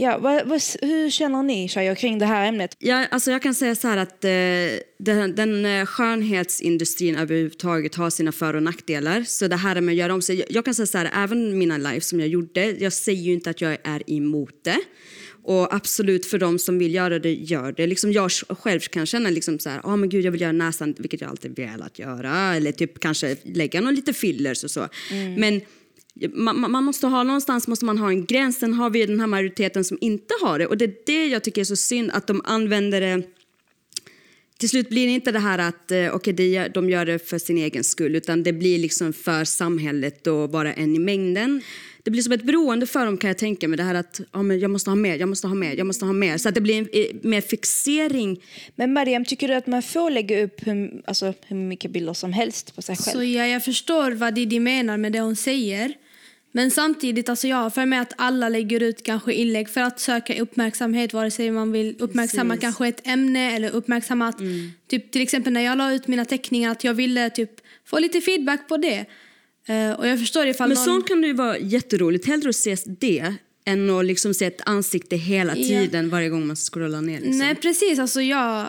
Ja, 0.01 0.17
vad, 0.17 0.47
vad, 0.47 0.61
hur 0.81 1.09
känner 1.09 1.43
ni 1.43 1.67
tjejer 1.67 1.95
kring 1.95 2.19
det 2.19 2.25
här 2.25 2.47
ämnet? 2.47 2.75
Ja, 2.79 3.05
alltså 3.11 3.31
jag 3.31 3.41
kan 3.41 3.53
säga 3.53 3.75
så 3.75 3.87
här 3.87 3.97
att 3.97 4.23
eh, 4.23 4.31
den, 4.99 5.35
den 5.35 5.65
eh, 5.65 5.85
skönhetsindustrin 5.85 7.15
överhuvudtaget 7.15 7.95
har 7.95 8.09
sina 8.09 8.31
för 8.31 8.53
och 8.53 8.63
nackdelar. 8.63 9.23
Så 9.23 9.47
det 9.47 9.55
här 9.55 9.81
med 9.81 9.93
att 9.93 9.97
göra 9.97 10.13
om 10.13 10.21
sig. 10.21 10.39
Jag, 10.39 10.51
jag 10.51 10.65
kan 10.65 10.75
säga 10.75 10.85
så 10.85 10.97
här, 10.97 11.11
även 11.23 11.57
mina 11.57 11.77
live 11.77 12.01
som 12.01 12.19
jag 12.19 12.29
gjorde, 12.29 12.71
jag 12.71 12.93
säger 12.93 13.21
ju 13.21 13.33
inte 13.33 13.49
att 13.49 13.61
jag 13.61 13.77
är 13.83 14.11
emot 14.11 14.63
det. 14.63 14.79
Och 15.43 15.73
absolut 15.75 16.25
för 16.25 16.37
de 16.37 16.59
som 16.59 16.79
vill 16.79 16.93
göra 16.93 17.19
det, 17.19 17.33
gör 17.33 17.71
det. 17.71 17.87
Liksom 17.87 18.11
jag 18.11 18.31
själv 18.31 18.79
kan 18.79 19.05
känna 19.05 19.29
liksom 19.29 19.59
så 19.59 19.69
här, 19.69 19.81
ah, 19.83 19.95
men 19.95 20.09
gud 20.09 20.25
jag 20.25 20.31
vill 20.31 20.41
göra 20.41 20.51
näsan, 20.51 20.95
vilket 20.97 21.21
jag 21.21 21.29
alltid 21.29 21.55
velat 21.55 21.99
göra. 21.99 22.55
Eller 22.55 22.71
typ 22.71 22.99
kanske 22.99 23.37
lägga 23.43 23.81
någon 23.81 23.95
lite 23.95 24.13
fillers 24.13 24.63
och 24.63 24.71
så. 24.71 24.87
Mm. 25.11 25.33
Men 25.33 25.61
man, 26.33 26.71
man, 26.71 26.83
måste 26.83 27.07
ha 27.07 27.23
någonstans 27.23 27.67
måste 27.67 27.85
man 27.85 27.97
ha 27.97 28.09
en 28.09 28.25
gräns. 28.25 28.59
Sen 28.59 28.73
har 28.73 28.89
vi 28.89 29.05
den 29.05 29.19
här 29.19 29.27
majoriteten 29.27 29.83
som 29.83 29.97
inte 30.01 30.33
har 30.41 30.59
det. 30.59 30.67
Och 30.67 30.77
det 30.77 30.85
är 30.85 30.93
det 31.05 31.27
jag 31.27 31.43
tycker 31.43 31.61
är 31.61 31.65
så 31.65 31.75
synd 31.75 32.11
att 32.13 32.27
de 32.27 32.41
använder 32.45 33.01
det 33.01 33.23
till 34.59 34.69
slut 34.69 34.89
blir 34.89 35.07
det 35.07 35.13
inte 35.13 35.31
det 35.31 35.39
här 35.39 35.59
att 35.59 35.91
eh, 35.91 36.15
okay, 36.15 36.67
de 36.73 36.89
gör 36.89 37.05
det 37.05 37.29
för 37.29 37.37
sin 37.37 37.57
egen 37.57 37.83
skull 37.83 38.15
utan 38.15 38.43
det 38.43 38.53
blir 38.53 38.79
liksom 38.79 39.13
för 39.13 39.43
samhället 39.43 40.27
och 40.27 40.51
vara 40.51 40.73
en 40.73 40.95
i 40.95 40.99
mängden. 40.99 41.61
Det 42.03 42.11
blir 42.11 42.21
som 42.21 42.33
ett 42.33 42.43
beroende 42.43 42.87
för 42.87 43.05
dem 43.05 43.17
kan 43.17 43.27
jag 43.27 43.37
tänka 43.37 43.67
mig. 43.67 43.77
Det 43.77 43.83
här 43.83 43.95
att 43.95 44.21
ja, 44.33 44.41
men 44.41 44.59
jag 44.59 44.71
måste 44.71 44.89
ha 44.89 44.95
mer, 44.95 45.15
jag 45.15 45.29
måste 45.29 45.47
ha 45.47 45.55
mer, 45.55 45.75
jag 45.77 45.87
måste 45.87 46.05
ha 46.05 46.13
mer. 46.13 46.37
Så 46.37 46.49
att 46.49 46.55
det 46.55 46.61
blir 46.61 46.77
en, 46.77 46.89
eh, 46.93 47.15
mer 47.21 47.41
fixering. 47.41 48.43
Men 48.75 48.93
Mariam, 48.93 49.25
tycker 49.25 49.47
du 49.47 49.53
att 49.53 49.67
man 49.67 49.81
får 49.81 50.09
lägga 50.09 50.43
upp 50.43 50.67
hur, 50.67 51.01
alltså, 51.05 51.33
hur 51.47 51.55
mycket 51.55 51.91
bilder 51.91 52.13
som 52.13 52.33
helst 52.33 52.75
på 52.75 52.81
sig 52.81 52.95
själv? 52.95 53.17
Så 53.17 53.23
ja, 53.23 53.47
jag 53.47 53.65
förstår 53.65 54.11
vad 54.11 54.35
Didi 54.35 54.59
menar 54.59 54.97
med 54.97 55.11
det 55.11 55.19
hon 55.19 55.35
säger. 55.35 55.93
Men 56.51 56.71
samtidigt, 56.71 57.29
alltså 57.29 57.47
jag 57.47 57.57
har 57.57 57.69
för 57.69 57.85
mig 57.85 57.99
att 57.99 58.13
alla 58.15 58.49
lägger 58.49 58.83
ut 58.83 59.03
kanske 59.03 59.33
inlägg 59.33 59.69
för 59.69 59.81
att 59.81 59.99
söka 59.99 60.41
uppmärksamhet 60.41 61.13
vare 61.13 61.31
sig 61.31 61.51
man 61.51 61.71
vill 61.71 61.95
uppmärksamma 61.99 62.53
Precis. 62.53 62.61
kanske 62.61 62.87
ett 62.87 63.07
ämne 63.07 63.55
eller 63.55 63.69
uppmärksamma 63.69 64.27
att, 64.27 64.39
mm. 64.39 64.71
typ, 64.87 65.11
till 65.11 65.21
exempel 65.21 65.53
när 65.53 65.61
jag 65.61 65.77
la 65.77 65.93
ut 65.93 66.07
mina 66.07 66.25
teckningar 66.25 66.71
att 66.71 66.83
jag 66.83 66.93
ville 66.93 67.29
typ 67.29 67.51
få 67.85 67.99
lite 67.99 68.21
feedback 68.21 68.67
på 68.67 68.77
det. 68.77 69.05
Uh, 69.69 69.91
och 69.91 70.07
jag 70.07 70.19
förstår 70.19 70.47
ifall 70.47 70.69
Men 70.69 70.75
någon... 70.75 70.85
sånt 70.85 71.07
kan 71.07 71.23
ju 71.23 71.33
vara 71.33 71.57
jätteroligt, 71.57 72.25
hellre 72.25 72.49
att 72.49 72.55
se 72.55 72.75
det 72.85 73.33
än 73.65 73.89
att 73.89 74.05
liksom 74.05 74.33
se 74.33 74.45
ett 74.45 74.61
ansikte 74.65 75.15
hela 75.15 75.55
tiden 75.55 76.05
ja. 76.05 76.11
varje 76.11 76.29
gång 76.29 76.47
man 76.47 76.55
scrollar 76.55 77.01
ner. 77.01 77.19
Liksom. 77.19 77.37
Nej 77.37 77.55
precis, 77.55 77.99
alltså 77.99 78.21
jag 78.21 78.65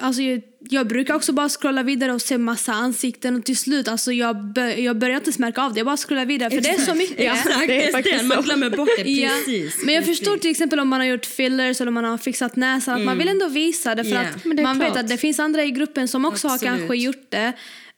Alltså 0.00 0.22
jag, 0.22 0.42
jag, 0.60 0.86
brukar 0.86 1.14
också 1.14 1.32
bara 1.32 1.48
scrolla 1.48 1.82
vidare 1.82 2.12
och 2.12 2.22
se 2.22 2.38
massa 2.38 2.72
ansikten 2.72 3.36
och 3.36 3.44
till 3.44 3.56
slut 3.56 3.88
alltså 3.88 4.12
jag, 4.12 4.44
bör, 4.44 4.66
jag 4.68 4.98
börjar 4.98 5.16
inte 5.16 5.40
märka 5.40 5.62
av 5.62 5.74
det. 5.74 5.80
Jag 5.80 5.86
bara 5.86 5.96
scrollar 5.96 6.26
vidare 6.26 6.50
för 6.50 6.58
Exakt. 6.58 6.76
det 6.76 6.82
är 6.82 6.86
så 6.86 6.94
mycket. 6.94 7.24
Ja, 7.24 7.36
det 7.66 7.86
är 7.86 7.92
faktiskt 7.92 8.18
det. 8.18 8.26
Man 8.26 8.42
glömmer 8.42 8.70
bort 8.70 8.88
det 8.96 9.02
ja. 9.10 9.28
precis. 9.28 9.84
Men 9.84 9.94
jag 9.94 10.04
förstår 10.04 10.36
till 10.36 10.50
exempel 10.50 10.80
om 10.80 10.88
man 10.88 11.00
har 11.00 11.06
gjort 11.06 11.26
fillers 11.26 11.80
eller 11.80 11.88
om 11.88 11.94
man 11.94 12.04
har 12.04 12.18
fixat 12.18 12.56
näsan 12.56 12.94
mm. 12.94 13.02
att 13.02 13.06
man 13.06 13.18
vill 13.18 13.28
ändå 13.28 13.48
visa 13.48 13.94
det 13.94 14.04
för 14.04 14.10
yeah. 14.10 14.26
att 14.26 14.44
man 14.44 14.56
klart. 14.56 14.90
vet 14.90 14.96
att 14.96 15.08
det 15.08 15.18
finns 15.18 15.40
andra 15.40 15.64
i 15.64 15.70
gruppen 15.70 16.08
som 16.08 16.24
också 16.24 16.48
Absolut. 16.48 16.70
har 16.70 16.78
kanske 16.78 16.96
gjort 16.96 17.26
det. 17.30 17.52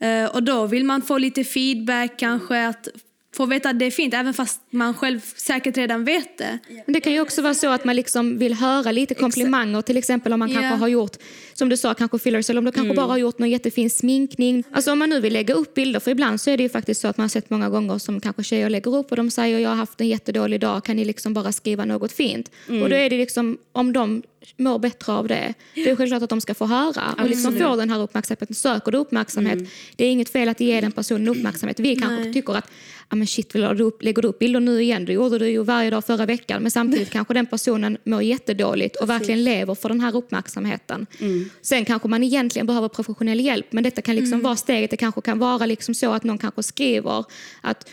Uh, 0.05 0.35
och 0.35 0.43
då 0.43 0.67
vill 0.67 0.85
man 0.85 1.03
få 1.03 1.19
lite 1.19 1.45
feedback 1.45 2.19
kanske 2.19 2.67
att 2.67 2.89
få 3.37 3.47
veta 3.47 3.71
att 3.71 3.79
det 3.79 3.85
är 3.85 3.91
fint 3.91 4.15
även 4.15 4.35
fast 4.35 4.61
man 4.71 4.95
själv 4.95 5.21
säkert 5.37 5.77
redan 5.77 6.05
vet 6.05 6.39
det. 6.39 6.59
Men 6.85 6.93
det 6.93 7.01
kan 7.01 7.13
ju 7.13 7.21
också 7.21 7.43
vara 7.43 7.55
så 7.55 7.69
att 7.69 7.85
man 7.85 7.97
liksom 7.97 8.39
vill 8.39 8.55
höra 8.55 8.93
lite 8.93 9.15
komplimanger 9.15 9.83
till 9.83 9.97
exempel 9.97 10.33
om 10.33 10.39
man 10.39 10.51
yeah. 10.51 10.63
kanske 10.63 10.81
har 10.81 10.89
gjort, 10.89 11.17
som 11.55 11.69
du 11.69 11.77
sa, 11.77 11.95
kanske 11.95 12.19
fillers 12.19 12.51
eller 12.51 12.59
om 12.59 12.65
du 12.65 12.73
kanske 12.73 12.93
mm. 12.93 12.97
bara 12.97 13.07
har 13.07 13.19
gjort 13.19 13.39
någon 13.39 13.51
jättefin 13.51 13.91
sminkning. 13.91 14.65
Alltså 14.71 14.93
om 14.93 14.99
man 14.99 15.11
nu 15.11 15.21
vill 15.21 15.33
lägga 15.33 15.55
upp 15.55 15.75
bilder, 15.75 16.01
för 16.01 16.11
ibland 16.11 16.41
så 16.41 16.51
är 16.51 16.57
det 16.57 16.63
ju 16.63 16.69
faktiskt 16.69 17.01
så 17.01 17.09
att 17.09 17.17
man 17.17 17.25
har 17.25 17.29
sett 17.29 17.51
många 17.51 17.69
gånger 17.69 17.99
som 17.99 18.21
kanske 18.21 18.43
tjejer 18.43 18.71
lägger 18.71 18.97
upp 18.97 19.11
och 19.11 19.17
de 19.17 19.31
säger 19.31 19.59
jag 19.59 19.71
har 19.71 19.77
haft 19.77 20.01
en 20.01 20.09
jättedålig 20.09 20.61
dag, 20.61 20.85
kan 20.85 20.97
ni 20.97 21.05
liksom 21.05 21.35
bara 21.35 21.53
skriva 21.53 21.85
något 21.85 22.13
fint? 22.13 22.51
Mm. 22.69 22.83
Och 22.83 22.91
då 22.91 22.97
är 22.97 23.11
det 23.11 23.17
liksom, 23.17 23.59
om 23.73 23.93
de 23.93 24.23
mår 24.57 24.79
bättre 24.79 25.13
av 25.13 25.29
det. 25.29 25.55
Det 25.75 25.91
är 25.91 25.97
självklart 25.97 26.23
att 26.23 26.31
de 26.31 26.41
ska 26.41 26.55
få 26.55 26.67
höra 26.67 27.15
och 27.19 27.29
liksom 27.29 27.57
få 27.57 27.77
den 27.77 27.91
här 27.91 28.03
uppmärksamheten. 28.03 28.55
Söker 28.55 28.93
du 28.93 28.99
uppmärksamhet, 28.99 29.55
mm. 29.55 29.67
det 29.97 30.05
är 30.05 30.11
inget 30.11 30.29
fel 30.29 30.49
att 30.49 30.61
ge 30.61 30.81
den 30.81 30.93
personen 30.93 31.29
uppmärksamhet. 31.29 31.81
Vi 31.81 31.97
kanske 31.97 32.25
Nej. 32.25 32.33
tycker 32.33 32.57
att 32.57 32.71
ah, 33.09 33.17
men 33.17 33.27
shit, 33.27 33.55
lägger 33.55 33.75
du, 33.75 33.85
upp, 33.85 34.03
lägger 34.03 34.23
du 34.23 34.29
upp 34.29 34.39
bilder 34.39 34.61
nu 34.61 34.83
igen? 34.83 35.05
Det 35.05 35.13
gjorde 35.13 35.39
du 35.39 35.49
ju 35.49 35.63
varje 35.63 35.91
dag 35.91 36.05
förra 36.05 36.27
veckan. 36.27 36.63
Men 36.63 36.71
samtidigt 36.71 37.11
kanske 37.11 37.35
den 37.35 37.47
personen 37.47 37.99
mår 38.05 38.23
jättedåligt 38.23 38.97
och 38.97 39.11
verkligen 39.11 39.45
lever 39.45 39.75
för 39.75 39.89
den 39.89 40.01
här 40.01 40.17
uppmärksamheten. 40.17 41.07
Mm. 41.21 41.51
Sen 41.63 41.85
kanske 41.85 42.09
man 42.09 42.23
egentligen 42.23 42.67
behöver 42.67 42.89
professionell 42.89 43.41
hjälp 43.41 43.73
men 43.73 43.85
detta 43.85 44.03
kan 44.03 44.17
liksom 44.17 44.33
mm. 44.33 44.45
vara 44.45 44.57
steget. 44.57 44.91
Det 44.91 44.97
kanske 44.97 45.21
kan 45.21 45.39
vara 45.39 45.67
liksom 45.67 45.95
så 45.95 46.13
att 46.13 46.25
någon 46.25 46.39
kanske 46.39 46.63
skriver 46.63 47.25
att 47.61 47.89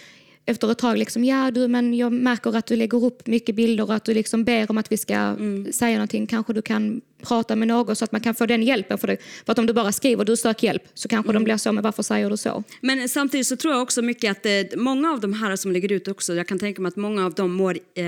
efter 0.46 0.72
ett 0.72 0.78
tag 0.78 0.98
liksom, 0.98 1.24
ja 1.24 1.52
du 1.52 1.68
men 1.68 1.94
jag 1.94 2.12
märker 2.14 2.56
att 2.56 2.66
du 2.66 2.76
lägger 2.76 3.06
upp 3.06 3.28
mycket 3.28 3.56
bilder 3.56 3.84
och 3.84 3.94
att 3.94 4.06
du 4.06 4.14
liksom 4.14 4.44
ber 4.44 4.72
om 4.72 4.78
att 4.78 4.92
vi 4.92 4.98
ska 4.98 5.14
mm. 5.14 5.74
säga 5.74 5.94
någonting. 5.94 6.28
Kanske 6.28 6.54
du 6.54 6.62
kan 6.62 7.02
prata 7.22 7.56
med 7.56 7.68
någon 7.68 7.96
så 7.96 8.06
att 8.06 8.12
man 8.12 8.22
kan 8.22 8.36
få 8.36 8.46
den 8.46 8.64
hjälpen. 8.64 8.98
För, 8.98 9.08
det. 9.08 9.18
för 9.46 9.52
att 9.52 9.60
om 9.60 9.66
du 9.66 9.74
bara 9.74 9.92
skriver 9.92 10.26
du 10.26 10.38
sök 10.38 10.64
hjälp 10.64 10.84
så 10.94 11.08
kanske 11.08 11.30
mm. 11.30 11.42
de 11.42 11.44
blir 11.44 11.58
så, 11.58 11.72
men 11.72 11.84
varför 11.84 12.04
säger 12.04 12.30
du 12.30 12.38
så? 12.38 12.64
Men 12.82 13.10
samtidigt 13.10 13.48
så 13.48 13.56
tror 13.56 13.74
jag 13.74 13.84
också 13.84 14.02
mycket 14.02 14.32
att 14.32 14.46
eh, 14.46 14.80
många 14.80 15.12
av 15.12 15.20
de 15.20 15.34
här 15.34 15.56
som 15.56 15.72
lägger 15.72 15.92
ut 15.92 16.08
också, 16.08 16.34
jag 16.34 16.48
kan 16.48 16.60
tänka 16.60 16.82
mig 16.82 16.90
att 16.90 16.96
många 16.96 17.26
av 17.26 17.34
dem 17.34 17.54
mår 17.54 17.78
eh, 17.96 18.06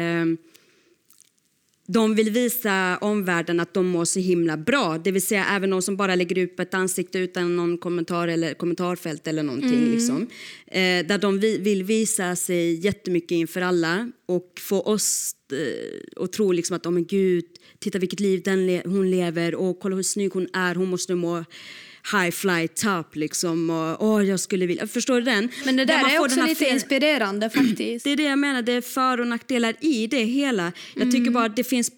de 1.87 2.15
vill 2.15 2.29
visa 2.29 2.97
omvärlden 3.01 3.59
att 3.59 3.73
de 3.73 3.87
mår 3.87 4.05
så 4.05 4.19
himla 4.19 4.57
bra. 4.57 4.97
Det 4.97 5.11
vill 5.11 5.21
säga 5.21 5.45
även 5.45 5.69
de 5.69 5.81
som 5.81 5.97
bara 5.97 6.15
lägger 6.15 6.43
upp 6.43 6.59
ett 6.59 6.73
ansikte 6.73 7.19
utan 7.19 7.55
någon 7.55 7.77
kommentar 7.77 8.27
eller 8.27 8.53
kommentarfält 8.53 9.27
eller 9.27 9.43
någonting. 9.43 9.77
Mm. 9.77 9.91
Liksom. 9.91 10.27
Eh, 10.67 11.05
där 11.05 11.17
de 11.17 11.39
vill 11.39 11.83
visa 11.83 12.35
sig 12.35 12.85
jättemycket 12.85 13.31
inför 13.31 13.61
alla 13.61 14.11
och 14.25 14.51
få 14.59 14.81
oss 14.81 15.35
eh, 15.51 16.23
att 16.23 16.33
tro 16.33 16.51
liksom 16.51 16.75
att 16.75 16.85
oh, 16.85 16.91
men 16.91 17.05
gud, 17.05 17.45
titta 17.79 17.99
vilket 17.99 18.19
liv 18.19 18.41
den 18.45 18.67
le 18.67 18.81
hon 18.85 19.11
lever 19.11 19.55
och 19.55 19.79
kolla 19.79 19.95
hur 19.95 20.03
snygg 20.03 20.33
hon 20.33 20.47
är, 20.53 20.75
hon 20.75 20.89
måste 20.89 21.15
må 21.15 21.45
high 22.11 22.31
fly 22.31 22.67
top 22.67 23.15
liksom 23.15 23.69
och 23.69 24.07
åh, 24.07 24.25
jag 24.25 24.39
skulle 24.39 24.65
vilja, 24.65 24.87
förstår 24.87 25.15
du 25.15 25.21
den? 25.21 25.49
Men 25.65 25.75
det 25.75 25.85
där, 25.85 26.03
där 26.03 26.15
är 26.15 26.19
också 26.19 26.41
lite 26.41 26.55
fel... 26.55 26.73
inspirerande 26.73 27.49
faktiskt. 27.55 28.03
Det 28.03 28.11
är 28.11 28.17
det 28.17 28.23
jag 28.23 28.39
menar, 28.39 28.61
det 28.61 28.71
är 28.71 28.81
för 28.81 29.19
och 29.19 29.27
nackdelar 29.27 29.75
i 29.79 30.07
det 30.07 30.23
hela. 30.23 30.71
Jag 30.93 31.01
mm. 31.01 31.11
tycker 31.11 31.31
bara 31.31 31.45
att 31.45 31.55
det 31.55 31.63
finns 31.63 31.91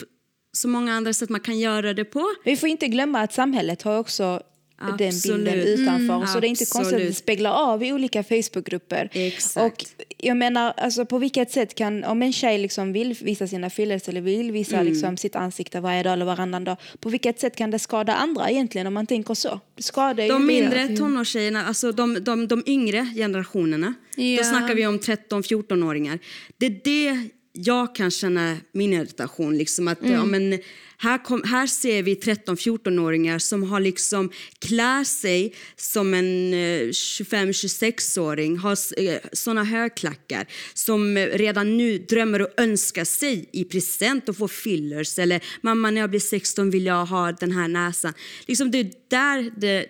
så 0.52 0.68
många 0.68 0.94
andra 0.94 1.14
sätt 1.14 1.30
man 1.30 1.42
kan 1.42 1.60
göra 1.60 1.94
det 1.94 2.06
på. 2.06 2.26
Vi 2.44 2.58
får 2.58 2.70
inte 2.70 2.88
glömma 2.88 3.22
att 3.22 3.34
samhället 3.34 3.82
har 3.82 4.00
också 4.00 4.42
Absolut. 4.80 5.24
den 5.24 5.44
bilden 5.46 5.60
utanför. 5.68 6.16
Mm, 6.16 6.28
så 6.28 6.40
det 6.40 6.48
är 6.48 6.50
inte 6.50 6.66
konstigt 6.66 7.00
att 7.00 7.08
det 7.08 7.14
speglar 7.14 7.52
av 7.52 7.84
i 7.84 7.94
olika 7.94 8.24
Facebookgrupper. 8.24 9.10
Och 9.56 9.86
jag 10.18 10.38
menar, 10.38 10.74
alltså, 10.78 11.06
på 11.06 11.18
vilket 11.18 11.52
sätt 11.52 11.76
kan, 11.76 12.04
om 12.04 12.22
en 12.22 12.34
tjej 12.34 12.58
liksom 12.58 12.94
vill 12.94 13.16
visa 13.22 13.48
sina 13.48 13.70
fillers 13.70 14.10
eller 14.10 14.22
vill 14.22 14.52
visa 14.52 14.76
mm. 14.76 14.88
liksom, 14.88 15.18
sitt 15.18 15.36
ansikte 15.36 15.80
varje 15.80 16.04
dag 16.04 16.14
eller 16.14 16.26
varannan 16.26 16.64
dag, 16.64 16.78
på 17.00 17.10
vilket 17.10 17.40
sätt 17.40 17.56
kan 17.56 17.72
det 17.72 17.80
skada 17.80 18.16
andra 18.16 18.50
egentligen 18.50 18.88
om 18.88 18.94
man 18.94 19.08
tänker 19.08 19.34
så? 19.34 19.60
Det 19.76 19.84
skadar 19.84 20.28
de 20.28 20.46
mindre 20.46 20.88
tonårstjejerna, 20.88 21.66
alltså 21.66 21.92
de, 21.92 22.24
de, 22.24 22.48
de 22.48 22.64
yngre 22.66 23.08
generationerna, 23.16 23.94
ja. 24.16 24.38
då 24.38 24.44
snackar 24.44 24.76
vi 24.76 24.88
om 24.88 25.00
13-14-åringar. 25.00 26.20
Det 26.58 26.66
är 26.66 26.80
det 26.84 27.30
jag 27.58 27.96
kan 27.96 28.12
känna 28.12 28.58
min 28.72 28.94
irritation. 28.94 29.58
Liksom 29.58 29.88
att, 29.88 30.02
mm. 30.02 30.14
ja, 30.14 30.26
men, 30.26 30.60
här, 30.98 31.24
kom, 31.24 31.44
här 31.44 31.68
ser 31.68 32.04
vi 32.04 32.16
13-14-åringar 32.16 33.40
som 33.40 33.64
har 33.64 33.80
liksom 33.80 34.32
klär 34.60 35.04
sig 35.04 35.54
som 35.76 36.14
en 36.14 36.54
eh, 36.54 36.88
25-26-åring, 36.88 38.58
har 38.58 38.78
eh, 38.98 39.20
såna 39.34 39.64
högklackar 39.64 40.46
som 40.74 41.18
redan 41.18 41.78
nu 41.78 41.98
drömmer 41.98 42.42
och 42.42 42.50
önskar 42.58 43.06
sig 43.06 43.50
i 43.54 43.64
present 43.64 44.30
och 44.30 44.38
få 44.38 44.48
fillers 44.48 45.20
eller 45.20 45.44
mamma 45.62 45.92
när 45.92 46.02
jag 46.02 46.10
blir 46.10 46.20
16 46.20 46.70
vill 46.70 46.86
jag 46.86 47.06
ha 47.06 47.32
den 47.32 47.52
här 47.52 47.68
näsan. 47.68 48.14
Liksom 48.46 48.72
det 48.72 48.80
är 48.80 48.92
där 49.08 49.52
det, 49.58 49.86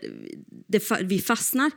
det, 0.67 0.91
vi 1.01 1.19
fastnar. 1.19 1.71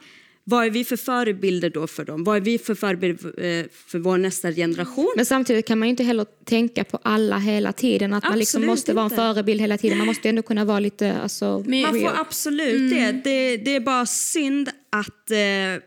Vad 0.45 0.67
är 0.67 0.71
vi 0.71 0.85
för 0.85 0.97
förebilder 0.97 1.71
då 1.71 1.87
för 1.87 2.05
dem? 2.05 2.25
Vad 2.25 2.37
är 2.37 2.41
vi 2.41 2.59
för 2.59 2.75
förebilder 2.75 3.45
eh, 3.45 3.67
för 3.87 3.99
vår 3.99 4.19
nästa 4.19 4.53
generation? 4.53 5.13
Men 5.17 5.27
samtidigt 5.27 5.67
kan 5.67 5.79
man 5.79 5.89
ju 5.89 5.91
inte 5.91 6.05
heller 6.05 6.27
tänka 6.45 6.85
på 6.85 6.99
alla 7.03 7.39
hela 7.39 7.73
tiden. 7.73 8.13
Att 8.13 8.17
absolut 8.17 8.31
man 8.31 8.39
liksom 8.39 8.67
måste 8.67 8.91
inte. 8.91 8.97
vara 8.97 9.05
en 9.05 9.35
förebild 9.35 9.61
hela 9.61 9.79
tiden. 9.79 9.99
Man 9.99 10.07
måste 10.07 10.29
ändå 10.29 10.43
kunna 10.43 10.65
vara 10.65 10.81
lite... 10.81 11.15
Alltså, 11.15 11.65
man 11.67 12.01
får 12.01 12.21
absolut 12.21 12.93
mm. 12.93 13.21
det. 13.23 13.31
det. 13.31 13.57
det. 13.57 13.77
är 13.77 13.81
bara 13.81 14.07
synd 14.07 14.71
att 14.91 15.31
eh, 15.31 15.83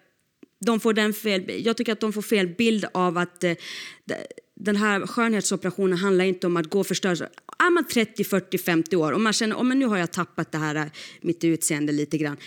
de 0.66 0.80
får 0.80 0.94
den 0.94 1.14
fel... 1.14 1.66
Jag 1.66 1.78
tycker 1.78 1.92
att 1.92 2.00
de 2.00 2.14
får 2.14 2.22
fel 2.22 2.48
bild 2.48 2.86
av 2.94 3.18
att 3.18 3.44
eh, 3.44 3.54
den 4.56 4.76
här 4.76 5.08
skönhetsoperationen 5.08 5.98
handlar 5.98 6.26
inte 6.26 6.48
om 6.48 6.58
att 6.58 6.70
gå 6.70 6.80
och 6.80 6.88
förstöra. 6.88 7.28
Är 7.60 7.70
man 7.70 7.88
30, 7.88 8.24
40, 8.24 8.58
50 8.58 8.96
år 8.96 9.12
och 9.12 9.22
man 9.22 9.34
känner 9.34 9.56
att 9.56 9.62
oh, 9.62 9.76
nu 9.76 9.86
har 9.86 9.98
jag 9.98 10.12
tappat 10.12 10.52
det 10.52 10.58
här, 10.58 10.92
mitt 11.22 11.44
utseende 11.44 11.94
lite 11.94 12.18
grann. 12.18 12.38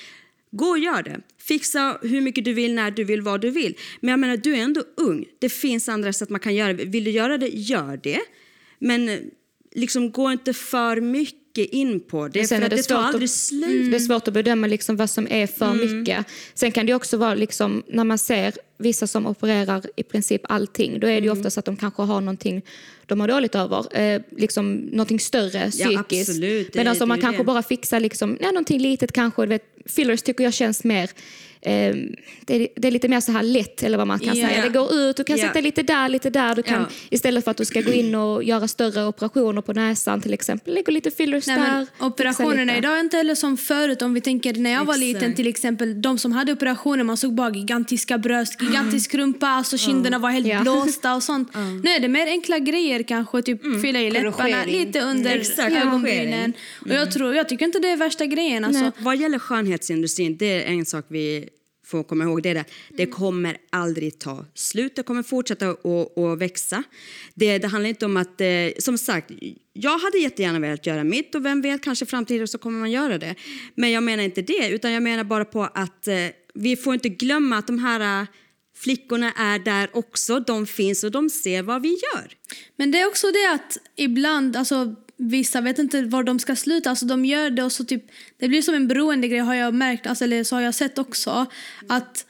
Gå 0.56 0.66
och 0.66 0.78
gör 0.78 1.02
det. 1.02 1.20
Fixa 1.38 1.98
hur 2.02 2.20
mycket 2.20 2.44
du 2.44 2.52
vill, 2.52 2.74
när 2.74 2.90
du 2.90 3.04
vill, 3.04 3.22
vad 3.22 3.40
du 3.40 3.50
vill. 3.50 3.78
Men 4.00 4.10
jag 4.10 4.18
menar, 4.18 4.36
du 4.36 4.56
är 4.56 4.60
ändå 4.60 4.82
ung. 4.96 5.24
Det 5.38 5.48
finns 5.48 5.88
andra 5.88 6.12
sätt 6.12 6.30
man 6.30 6.40
kan 6.40 6.54
göra 6.54 6.72
det. 6.72 6.84
Vill 6.84 7.04
du 7.04 7.10
göra 7.10 7.38
det, 7.38 7.48
gör 7.48 8.00
det. 8.02 8.20
Men 8.78 9.08
eh, 9.08 9.18
liksom 9.74 10.10
gå 10.10 10.32
inte 10.32 10.52
för 10.52 11.00
mycket 11.00 11.45
in 11.64 12.00
på 12.00 12.28
det. 12.28 12.46
Sen 12.46 12.62
för 12.62 12.68
det 12.68 12.76
det 12.76 12.82
tar 12.82 13.12
svårt 13.12 13.22
att- 13.22 13.30
slut. 13.30 13.90
Det 13.90 13.96
är 13.96 14.00
svårt 14.00 14.28
att 14.28 14.34
bedöma 14.34 14.66
liksom 14.66 14.96
vad 14.96 15.10
som 15.10 15.26
är 15.30 15.46
för 15.46 15.70
Mm. 15.72 15.98
mycket. 15.98 16.26
Sen 16.54 16.72
kan 16.72 16.86
det 16.86 16.94
också 16.94 17.16
vara 17.16 17.34
liksom, 17.34 17.82
när 17.88 18.04
man 18.04 18.18
ser 18.18 18.52
vissa 18.78 19.06
som 19.06 19.26
opererar 19.26 19.82
i 19.96 20.02
princip 20.02 20.40
allting, 20.48 21.00
då 21.00 21.06
är 21.06 21.10
det 21.20 21.24
ju 21.26 21.30
Mm. 21.30 21.38
oftast 21.38 21.58
att 21.58 21.64
de 21.64 21.76
kanske 21.76 22.02
har 22.02 22.20
någonting 22.20 22.62
de 23.08 23.20
har 23.20 23.28
dåligt 23.28 23.54
över, 23.54 23.98
eh, 24.00 24.22
liksom 24.36 24.74
någonting 24.74 25.20
större 25.20 25.70
psykiskt. 25.70 26.40
Det- 26.40 26.74
Medan 26.74 27.02
om 27.02 27.08
man 27.08 27.20
kanske 27.20 27.42
det. 27.42 27.46
bara 27.46 27.62
fixar 27.62 28.00
liksom, 28.00 28.38
ja, 28.40 28.46
någonting 28.46 28.80
litet 28.80 29.12
kanske, 29.12 29.46
vet, 29.46 29.62
fillers 29.86 30.22
tycker 30.22 30.44
jag 30.44 30.54
känns 30.54 30.84
mer 30.84 31.10
eh, 31.66 31.94
det, 32.46 32.54
är, 32.54 32.68
det 32.76 32.88
är 32.88 32.92
lite 32.92 33.08
mer 33.08 33.20
så 33.20 33.32
här 33.32 33.42
lätt, 33.42 33.82
eller 33.82 33.98
vad 33.98 34.06
man 34.06 34.18
kan 34.18 34.36
Ja. 34.38 34.48
säga. 34.48 34.62
Det 34.62 34.68
går 34.68 34.94
ut, 34.94 35.16
du 35.16 35.24
kan 35.24 35.36
Ja. 35.38 35.46
sätta 35.46 35.60
lite 35.60 35.82
där, 35.82 36.08
lite 36.08 36.30
där. 36.30 36.54
Du 36.54 36.62
kan, 36.62 36.80
Ja. 36.80 36.86
Istället 37.10 37.44
för 37.44 37.50
att 37.50 37.56
du 37.56 37.64
ska 37.64 37.80
gå 37.80 37.92
in 37.92 38.14
och 38.14 38.44
göra 38.44 38.68
större 38.68 39.06
operationer 39.06 39.62
på 39.62 39.72
näsan 39.72 40.20
till 40.20 40.34
exempel, 40.34 40.74
lägger 40.74 40.92
lite 40.92 41.10
fillers 41.10 41.46
Nej, 41.46 41.56
där. 41.58 41.64
men 41.72 41.86
operationerna 42.10 42.64
lite. 42.64 42.76
idag 42.78 42.96
är 42.96 43.00
inte 43.00 43.16
heller 43.16 43.34
som 43.34 43.56
förut. 43.56 44.02
Om 44.02 44.14
vi 44.14 44.20
tänker 44.20 44.54
när 44.54 44.70
jag 44.70 44.84
var 44.84 44.96
liten 44.96 45.34
till 45.34 45.46
exempel. 45.46 46.02
De 46.02 46.18
som 46.18 46.32
hade 46.32 46.52
operationer, 46.52 47.04
man 47.04 47.16
såg 47.16 47.34
bara 47.34 47.50
gigantiska 47.50 48.18
bröst, 48.18 48.62
gigantisk 48.62 49.14
rumpa, 49.14 49.46
alltså 49.48 49.78
kinderna 49.78 50.18
var 50.18 50.30
helt 50.30 50.62
blåsta 50.62 51.14
och 51.14 51.22
sånt. 51.22 51.48
Nu 51.84 51.90
är 51.90 52.00
det 52.00 52.08
mer 52.08 52.26
enkla 52.26 52.58
grejer 52.58 53.02
kanske, 53.02 53.42
typ 53.42 53.60
fylla 53.82 54.00
i 54.00 54.10
läpparna, 54.10 54.64
lite 54.66 55.00
under 55.00 55.36
Exakt, 55.36 55.76
ögonbrynen. 55.76 56.52
Och 56.80 56.90
jag, 56.94 57.12
tror, 57.12 57.34
jag 57.34 57.48
tycker 57.48 57.64
inte 57.64 57.78
det 57.78 57.88
är 57.88 57.96
värsta 57.96 58.26
grejen. 58.26 58.64
Alltså. 58.64 58.90
Vad 58.98 59.16
gäller 59.16 59.38
skönhetsindustrin, 59.38 60.36
det 60.36 60.64
är 60.64 60.72
en 60.72 60.86
sak 60.86 61.04
vi 61.08 61.48
får 61.86 62.04
komma 62.04 62.24
ihåg. 62.24 62.42
Det, 62.42 62.48
är 62.48 62.54
det. 62.54 62.64
det 62.88 63.06
kommer 63.06 63.56
aldrig 63.70 64.18
ta 64.18 64.44
slut. 64.54 64.96
Det 64.96 65.02
kommer 65.02 65.22
fortsätta 65.22 65.68
att, 65.68 66.18
att 66.18 66.38
växa. 66.38 66.82
Det, 67.34 67.58
det 67.58 67.68
handlar 67.68 67.88
inte 67.88 68.04
om 68.04 68.16
att... 68.16 68.40
Eh, 68.40 68.46
som 68.78 68.98
sagt, 68.98 69.30
jag 69.72 69.98
hade 69.98 70.18
jättegärna 70.18 70.58
velat 70.58 70.86
göra 70.86 71.04
mitt 71.04 71.34
och 71.34 71.44
vem 71.44 71.62
vet, 71.62 71.82
kanske 71.82 72.04
i 72.04 72.08
framtiden 72.08 72.48
så 72.48 72.58
kommer 72.58 72.78
man 72.78 72.90
göra 72.90 73.18
det. 73.18 73.34
Men 73.74 73.90
jag 73.90 74.02
menar 74.02 74.22
inte 74.22 74.42
det, 74.42 74.68
utan 74.68 74.92
jag 74.92 75.02
menar 75.02 75.24
bara 75.24 75.44
på 75.44 75.62
att 75.62 76.08
eh, 76.08 76.14
vi 76.54 76.76
får 76.76 76.94
inte 76.94 77.08
glömma 77.08 77.58
att 77.58 77.66
de 77.66 77.78
här 77.78 78.22
eh, 78.22 78.26
flickorna 78.76 79.32
är 79.32 79.58
där 79.58 79.90
också. 79.92 80.40
De 80.40 80.66
finns 80.66 81.04
och 81.04 81.10
de 81.10 81.30
ser 81.30 81.62
vad 81.62 81.82
vi 81.82 81.88
gör. 81.88 82.32
Men 82.76 82.90
det 82.90 83.00
är 83.00 83.06
också 83.06 83.26
det 83.26 83.52
att 83.52 83.78
ibland, 83.96 84.56
alltså 84.56 84.94
vissa 85.18 85.60
vet 85.60 85.78
inte 85.78 86.02
var 86.02 86.22
de 86.22 86.38
ska 86.38 86.56
sluta. 86.56 86.90
Alltså 86.90 87.06
de 87.06 87.24
gör 87.24 87.50
det 87.50 87.62
och 87.62 87.72
så 87.72 87.84
typ, 87.84 88.04
det 88.38 88.48
blir 88.48 88.62
som 88.62 88.74
en 88.74 88.88
beroende 88.88 89.28
grej 89.28 89.38
har 89.38 89.54
jag 89.54 89.74
märkt, 89.74 90.06
alltså, 90.06 90.24
eller 90.24 90.44
så 90.44 90.56
har 90.56 90.62
jag 90.62 90.74
sett 90.74 90.98
också. 90.98 91.46
Att 91.88 92.26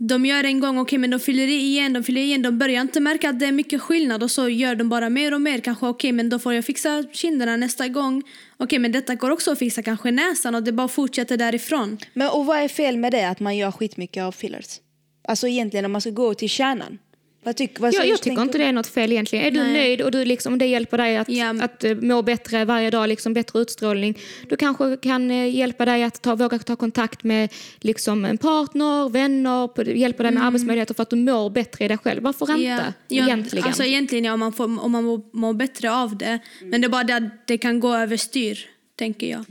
de 0.00 0.26
gör 0.26 0.42
det 0.42 0.48
en 0.48 0.60
gång, 0.60 0.78
okej 0.78 0.82
okay, 0.82 0.98
men 0.98 1.10
de 1.10 1.20
fyller 1.20 1.48
i 1.48 1.54
igen, 1.54 1.92
de 1.92 2.04
fyller 2.04 2.20
i 2.20 2.24
igen, 2.24 2.42
de 2.42 2.58
börjar 2.58 2.80
inte 2.80 3.00
märka 3.00 3.30
att 3.30 3.40
det 3.40 3.46
är 3.46 3.52
mycket 3.52 3.82
skillnad 3.82 4.22
och 4.22 4.30
så 4.30 4.48
gör 4.48 4.74
de 4.74 4.88
bara 4.88 5.10
mer 5.10 5.34
och 5.34 5.40
mer. 5.40 5.58
Kanske 5.58 5.86
okej 5.86 6.08
okay, 6.08 6.12
men 6.12 6.28
då 6.28 6.38
får 6.38 6.54
jag 6.54 6.64
fixa 6.64 7.04
kinderna 7.12 7.56
nästa 7.56 7.88
gång. 7.88 8.18
Okej 8.18 8.64
okay, 8.64 8.78
men 8.78 8.92
detta 8.92 9.14
går 9.14 9.30
också 9.30 9.52
att 9.52 9.58
fixa, 9.58 9.82
kanske 9.82 10.10
näsan 10.10 10.54
och 10.54 10.62
det 10.62 10.72
bara 10.72 10.88
fortsätter 10.88 11.36
därifrån. 11.36 11.98
Men 12.14 12.28
och 12.28 12.46
vad 12.46 12.58
är 12.58 12.68
fel 12.68 12.98
med 12.98 13.12
det 13.12 13.28
att 13.28 13.40
man 13.40 13.56
gör 13.56 13.70
skitmycket 13.70 14.22
av 14.22 14.32
fillers? 14.32 14.80
Alltså 15.28 15.48
egentligen 15.48 15.84
om 15.84 15.92
man 15.92 16.00
ska 16.00 16.10
gå 16.10 16.34
till 16.34 16.48
kärnan. 16.48 16.98
Vad 17.48 17.56
tyck, 17.56 17.80
vad 17.80 17.94
Jag, 17.94 18.06
jag 18.06 18.20
tycker 18.22 18.42
inte 18.42 18.58
du? 18.58 18.64
det 18.64 18.68
är 18.68 18.72
något 18.72 18.86
fel 18.86 19.12
egentligen. 19.12 19.44
Är 19.44 19.50
du 19.50 19.62
Nej. 19.62 19.72
nöjd 19.72 20.00
och 20.02 20.10
du 20.10 20.24
liksom, 20.24 20.52
om 20.52 20.58
det 20.58 20.66
hjälper 20.66 20.98
dig 20.98 21.16
att, 21.16 21.28
Ja. 21.28 21.54
att 21.60 21.84
eh, 21.84 21.94
må 21.94 22.22
bättre 22.22 22.64
varje 22.64 22.90
dag, 22.90 23.08
liksom 23.08 23.34
bättre 23.34 23.58
utstrålning. 23.60 24.18
Du 24.48 24.56
kanske 24.56 24.96
kan 24.96 25.30
eh, 25.30 25.56
hjälpa 25.56 25.84
dig 25.84 26.02
att 26.02 26.22
ta, 26.22 26.34
våga 26.34 26.58
ta 26.58 26.76
kontakt 26.76 27.24
med 27.24 27.52
liksom, 27.80 28.24
en 28.24 28.38
partner, 28.38 29.08
vänner, 29.08 29.88
hjälpa 29.88 30.22
dig 30.22 30.32
med 30.32 30.44
arbetsmöjligheter 30.46 30.94
för 30.94 31.02
att 31.02 31.10
du 31.10 31.16
mår 31.16 31.50
bättre 31.50 31.84
i 31.84 31.88
dig 31.88 31.98
själv. 31.98 32.22
Varför 32.22 32.50
inte? 32.50 32.92
Ja, 33.08 33.24
egentligen. 33.24 33.64
Alltså 33.66 33.84
egentligen 33.84 34.24
ja, 34.24 34.32
om 34.32 34.40
man, 34.40 34.52
får, 34.52 34.64
om 34.84 34.92
man 34.92 35.04
mår, 35.04 35.20
mår 35.32 35.54
bättre 35.54 35.92
av 35.92 36.16
det. 36.18 36.38
Men 36.62 36.80
det 36.80 36.86
är 36.86 36.88
bara 36.88 37.04
det 37.04 37.16
att 37.16 37.46
det 37.46 37.58
kan 37.58 37.80
gå 37.80 37.94
överstyr, 37.94 38.58
tänker 38.98 39.30
jag. 39.30 39.44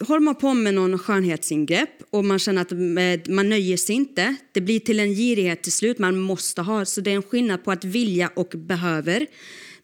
håller 0.00 0.20
man 0.20 0.34
på 0.34 0.54
med 0.54 0.74
någon 0.74 0.98
skönhetsingrepp 0.98 1.90
och 2.10 2.24
man 2.24 2.38
känner 2.38 2.62
att 2.62 3.28
man 3.28 3.48
nöjer 3.48 3.76
sig 3.76 3.94
inte, 3.94 4.36
det 4.52 4.60
blir 4.60 4.80
till 4.80 5.00
en 5.00 5.14
girighet 5.14 5.62
till 5.62 5.72
slut, 5.72 5.98
man 5.98 6.18
måste 6.18 6.62
ha, 6.62 6.84
så 6.84 7.00
det 7.00 7.10
är 7.10 7.14
en 7.14 7.22
skillnad 7.22 7.64
på 7.64 7.72
att 7.72 7.84
vilja 7.84 8.30
och 8.36 8.52
behöver. 8.56 9.26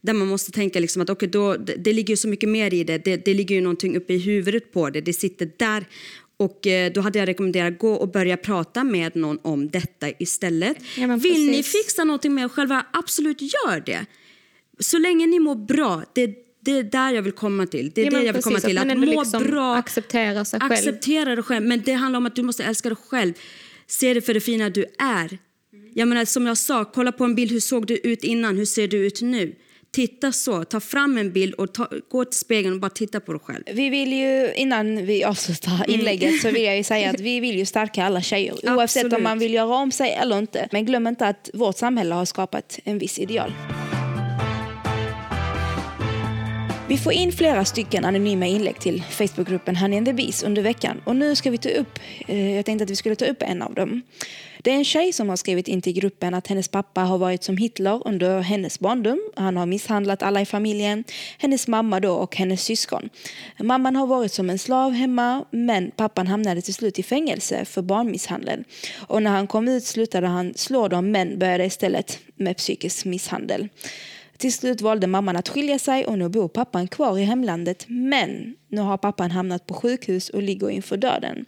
Där 0.01 0.13
man 0.13 0.29
måste 0.29 0.53
tänka 0.53 0.81
liksom 0.81 1.03
att 1.03 1.11
okay, 1.11 1.29
då, 1.29 1.57
det, 1.57 1.75
det 1.75 1.93
ligger 1.93 2.17
så 2.17 2.29
mycket 2.29 2.49
mer 2.49 2.75
i 2.75 2.85
det, 2.85 2.99
det, 3.05 3.25
det 3.25 3.35
ligger 3.35 3.55
ju 3.55 3.61
någonting 3.61 3.97
uppe 3.97 4.13
i 4.13 4.19
huvudet 4.19 4.73
på 4.73 4.91
det, 4.91 5.01
det 5.01 5.13
sitter 5.13 5.51
där. 5.57 5.87
Och 6.37 6.67
eh, 6.67 6.93
då 6.93 7.01
hade 7.01 7.19
jag 7.19 7.29
rekommenderat 7.29 7.79
gå 7.79 7.93
och 7.93 8.11
börja 8.11 8.37
prata 8.37 8.85
med 8.85 9.17
någon 9.17 9.39
om 9.43 9.71
detta 9.71 10.11
istället. 10.19 10.77
Ja, 10.97 11.17
Vill 11.17 11.47
ni 11.51 11.63
fixa 11.63 12.05
någonting 12.05 12.35
med 12.35 12.45
er 12.45 12.49
själva, 12.49 12.87
absolut 12.93 13.43
gör 13.43 13.81
det. 13.87 14.07
Så 14.79 14.99
länge 14.99 15.27
ni 15.27 15.39
mår 15.39 15.55
bra, 15.55 16.03
det, 16.15 16.35
det 16.61 16.71
är 16.71 16.83
där 16.83 17.11
jag 17.13 17.23
vill 17.23 17.33
komma 17.33 17.67
till. 17.67 17.91
Det 17.95 18.01
är 18.01 18.05
Ja, 18.05 18.11
det 18.11 18.17
jag 18.17 18.23
vill 18.23 18.33
precis, 18.33 18.45
komma 18.45 18.61
till. 18.61 18.79
att 18.79 18.99
må 18.99 19.21
liksom 19.23 19.43
bra. 19.43 19.77
accepterar 19.77 20.45
sig 20.45 20.61
själv. 20.61 20.73
Acceptera 20.73 21.35
dig 21.35 21.45
själv. 21.45 21.67
Men 21.67 21.83
det 21.85 21.93
handlar 21.93 22.17
om 22.17 22.27
att 22.27 22.37
du 22.37 22.43
måste 22.43 22.65
älska 22.65 22.89
dig 22.89 22.99
själv. 23.09 23.33
Se 23.87 24.15
det 24.15 24.21
för 24.21 24.35
det 24.35 24.41
fina 24.41 24.71
du 24.71 24.85
är. 24.99 25.39
Jag 25.95 26.09
menar, 26.09 26.25
som 26.25 26.47
jag 26.47 26.57
sa, 26.59 26.85
kolla 26.85 27.13
på 27.13 27.25
en 27.25 27.35
bild. 27.35 27.51
Hur 27.53 27.61
såg 27.61 27.87
du 27.87 27.97
ut 27.97 28.25
innan? 28.25 28.57
Hur 28.57 28.65
ser 28.65 28.89
du 28.89 29.07
ut 29.07 29.23
nu? 29.23 29.55
Titta 29.93 30.33
så. 30.33 30.65
Ta 30.65 30.81
fram 30.81 31.19
en 31.19 31.33
bild 31.33 31.55
och 31.55 31.75
ta, 31.75 31.89
gå 32.11 32.25
till 32.25 32.39
spegeln 32.39 32.75
och 32.75 32.81
bara 32.81 32.91
titta 32.91 33.21
på 33.21 33.33
dig 33.33 33.41
själv. 33.45 33.65
Vi 33.73 33.89
vill 33.89 34.13
ju, 34.13 34.53
innan 34.57 35.07
vi 35.07 35.25
avslutar 35.25 35.91
inlägget 35.91 36.41
så 36.41 36.51
vill 36.51 36.63
jag 36.65 36.85
säga 36.87 37.11
att 37.15 37.21
vi 37.21 37.41
vill 37.41 37.57
ju 37.59 37.67
stärka 37.67 38.05
alla 38.05 38.23
tjejer. 38.23 38.53
Oavsett 38.53 39.05
Absolut. 39.05 39.13
om 39.13 39.23
man 39.23 39.39
vill 39.39 39.55
göra 39.55 39.75
om 39.75 39.93
sig 39.93 40.13
eller 40.13 40.39
inte. 40.39 40.69
Men 40.73 40.85
glöm 40.85 41.07
inte 41.07 41.27
att 41.27 41.51
vårt 41.55 41.77
samhälle 41.79 42.15
har 42.15 42.25
skapat 42.25 42.79
en 42.85 42.99
viss 42.99 43.19
ideal. 43.19 43.53
Vi 46.91 46.99
får 46.99 47.13
in 47.13 47.33
flera 47.33 47.65
stycken 47.65 48.05
anonyma 48.05 48.47
inlägg 48.47 48.81
till 48.81 49.03
Facebookgruppen 49.03 49.77
Honey 49.77 49.99
and 49.99 50.07
the 50.07 50.13
Bees 50.13 50.43
under 50.43 50.63
veckan. 50.63 51.03
Och 51.05 51.17
nu 51.17 51.35
ska 51.35 51.51
vi 51.51 51.59
ta 51.59 51.69
upp, 51.69 51.99
eh, 52.29 52.57
jag 52.57 52.65
tänkte 52.65 52.85
att 52.85 52.91
vi 52.91 52.97
skulle 52.97 53.17
ta 53.17 53.25
upp 53.25 53.43
en 53.43 53.63
av 53.63 53.75
dem. 53.75 54.03
Det 54.63 54.71
är 54.71 54.75
en 54.75 54.85
tjej 54.85 55.13
som 55.13 55.29
har 55.29 55.37
skrivit 55.37 55.69
in 55.69 55.83
till 55.83 55.93
gruppen 55.93 56.35
att 56.35 56.47
hennes 56.47 56.69
pappa 56.69 57.01
har 57.01 57.19
varit 57.19 57.43
som 57.43 57.57
Hitler 57.57 58.09
under 58.09 58.41
hennes 58.41 58.81
barndom. 58.81 59.21
Han 59.37 59.57
har 59.57 59.67
misshandlat 59.67 60.23
alla 60.23 60.41
i 60.41 60.47
familjen, 60.47 61.05
hennes 61.39 61.69
mamma 61.69 62.01
då 62.01 62.13
och 62.13 62.37
hennes 62.37 62.63
syskon. 62.63 63.09
Mamman 63.59 63.97
har 63.97 64.07
varit 64.07 64.33
som 64.33 64.51
en 64.51 64.59
slav 64.59 64.93
hemma 64.93 65.45
men 65.51 65.91
pappan 65.91 66.27
hamnade 66.27 66.63
till 66.63 66.75
slut 66.75 66.99
i 66.99 67.03
fängelse 67.03 67.65
för 67.65 67.83
barnmisshandel. 67.83 68.65
Och 68.97 69.23
när 69.23 69.31
han 69.31 69.47
kom 69.47 69.69
ut 69.69 69.85
slutade 69.85 70.27
han 70.27 70.55
slå 70.55 70.89
dem 70.89 71.11
men 71.11 71.39
började 71.39 71.65
istället 71.65 72.19
med 72.37 72.57
psykisk 72.57 73.05
misshandel. 73.05 73.69
Till 74.41 74.53
slut 74.53 74.81
valde 74.81 75.07
mamman 75.07 75.37
att 75.37 75.49
skilja 75.49 75.79
sig 75.79 76.07
och 76.07 76.19
nu 76.19 76.29
bor 76.29 76.49
pappan 76.49 76.89
kvar 76.89 77.19
i 77.19 77.25
hemlandet. 77.25 77.85
Men 77.89 78.57
nu 78.69 78.81
har 78.81 78.97
pappan 78.97 79.31
hamnat 79.31 79.67
på 79.67 79.75
sjukhus 79.75 80.29
och 80.29 80.43
ligger 80.43 80.71
inför 80.71 80.97
döden. 80.97 81.45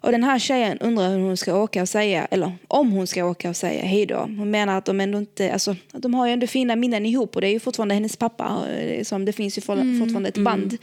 Och 0.00 0.12
den 0.12 0.24
här 0.24 0.38
tjejen 0.38 0.78
undrar 0.78 1.10
hur 1.10 1.18
hon 1.18 1.36
ska 1.36 1.56
åka 1.56 1.82
och 1.82 1.88
säga, 1.88 2.24
eller 2.24 2.52
om 2.68 2.90
hon 2.90 3.06
ska 3.06 3.24
åka 3.24 3.50
och 3.50 3.56
säga 3.56 3.84
hej 3.84 4.06
då. 4.06 4.16
Hon 4.16 4.50
menar 4.50 4.78
att 4.78 4.84
de 4.84 5.00
ändå 5.00 5.18
inte, 5.18 5.52
alltså, 5.52 5.76
att 5.92 6.02
de 6.02 6.14
har 6.14 6.26
ju 6.26 6.32
ändå 6.32 6.46
fina 6.46 6.76
minnen 6.76 7.06
ihop 7.06 7.34
och 7.34 7.40
det 7.40 7.48
är 7.48 7.52
ju 7.52 7.60
fortfarande 7.60 7.94
hennes 7.94 8.16
pappa. 8.16 8.64
Är 8.68 9.04
som, 9.04 9.24
det 9.24 9.32
finns 9.32 9.58
ju 9.58 9.62
for, 9.62 10.00
fortfarande 10.00 10.28
ett 10.28 10.38
band. 10.38 10.76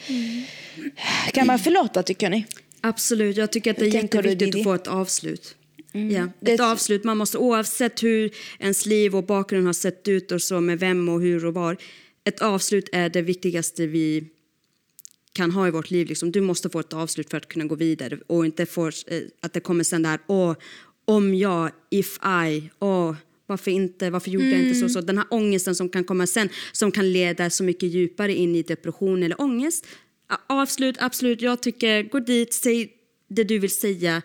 Kan 1.34 1.48
man 1.48 1.60
förlåta 1.60 2.04
tycker 2.04 2.30
ni? 2.30 2.46
Absolut. 2.82 3.38
Jag 3.38 3.52
tycker 3.52 3.72
att 3.72 3.78
det 3.78 3.88
är 3.88 3.92
tänker 3.92 4.24
jätteviktigt 4.24 4.56
att 4.56 4.64
få 4.64 4.74
ett 4.74 4.88
avslut. 4.88 5.56
Ja, 5.96 6.02
Mm. 6.02 6.32
Det- 6.40 6.52
ett 6.54 6.60
avslut. 6.60 7.04
Man 7.04 7.18
måste, 7.18 7.38
oavsett 7.38 8.04
hur 8.04 8.32
ens 8.60 8.86
liv 8.86 9.16
och 9.16 9.24
bakgrund 9.26 9.66
har 9.66 9.74
sett 9.74 10.08
ut 10.08 10.32
och 10.32 10.42
så 10.42 10.62
med 10.62 10.80
vem 10.80 11.10
och 11.10 11.22
hur 11.22 11.46
och 11.46 11.54
var. 11.54 11.78
Ett 12.24 12.42
avslut 12.42 12.90
är 12.92 13.10
det 13.10 13.22
viktigaste 13.22 13.88
vi 13.88 14.24
kan 15.34 15.52
ha 15.52 15.68
i 15.68 15.72
vårt 15.72 15.92
liv. 15.92 16.08
Liksom. 16.08 16.32
Du 16.32 16.42
måste 16.42 16.70
få 16.70 16.80
ett 16.80 16.94
avslut 16.94 17.30
för 17.30 17.38
att 17.38 17.48
kunna 17.48 17.66
gå 17.66 17.76
vidare 17.76 18.20
och 18.28 18.46
inte 18.46 18.66
få 18.66 18.88
eh, 18.88 18.92
att 19.42 19.54
det 19.54 19.60
kommer 19.60 19.84
sen 19.84 20.04
där 20.04 20.20
åh, 20.28 20.56
om 21.06 21.36
jag, 21.36 21.72
if 21.92 22.20
I, 22.48 22.70
åh, 22.80 23.16
varför 23.48 23.72
inte, 23.72 24.10
varför 24.10 24.32
gjorde 24.32 24.50
jag 24.50 24.62
inte 24.62 24.80
så, 24.80 24.90
så. 24.90 25.02
Den 25.02 25.18
här 25.18 25.28
ångesten 25.30 25.76
som 25.76 25.90
kan 25.90 26.04
komma 26.04 26.28
sen 26.28 26.50
som 26.72 26.92
kan 26.92 27.12
leda 27.14 27.50
så 27.50 27.64
mycket 27.64 27.90
djupare 27.90 28.34
in 28.36 28.56
i 28.56 28.62
depression 28.62 29.24
eller 29.24 29.42
ångest. 29.42 29.86
Avslut, 30.50 30.96
absolut. 31.00 31.42
Jag 31.42 31.62
tycker 31.62 32.04
gå 32.04 32.20
dit, 32.20 32.54
säg 32.54 32.92
det 33.30 33.44
du 33.44 33.60
vill 33.60 33.70
säga 33.70 34.22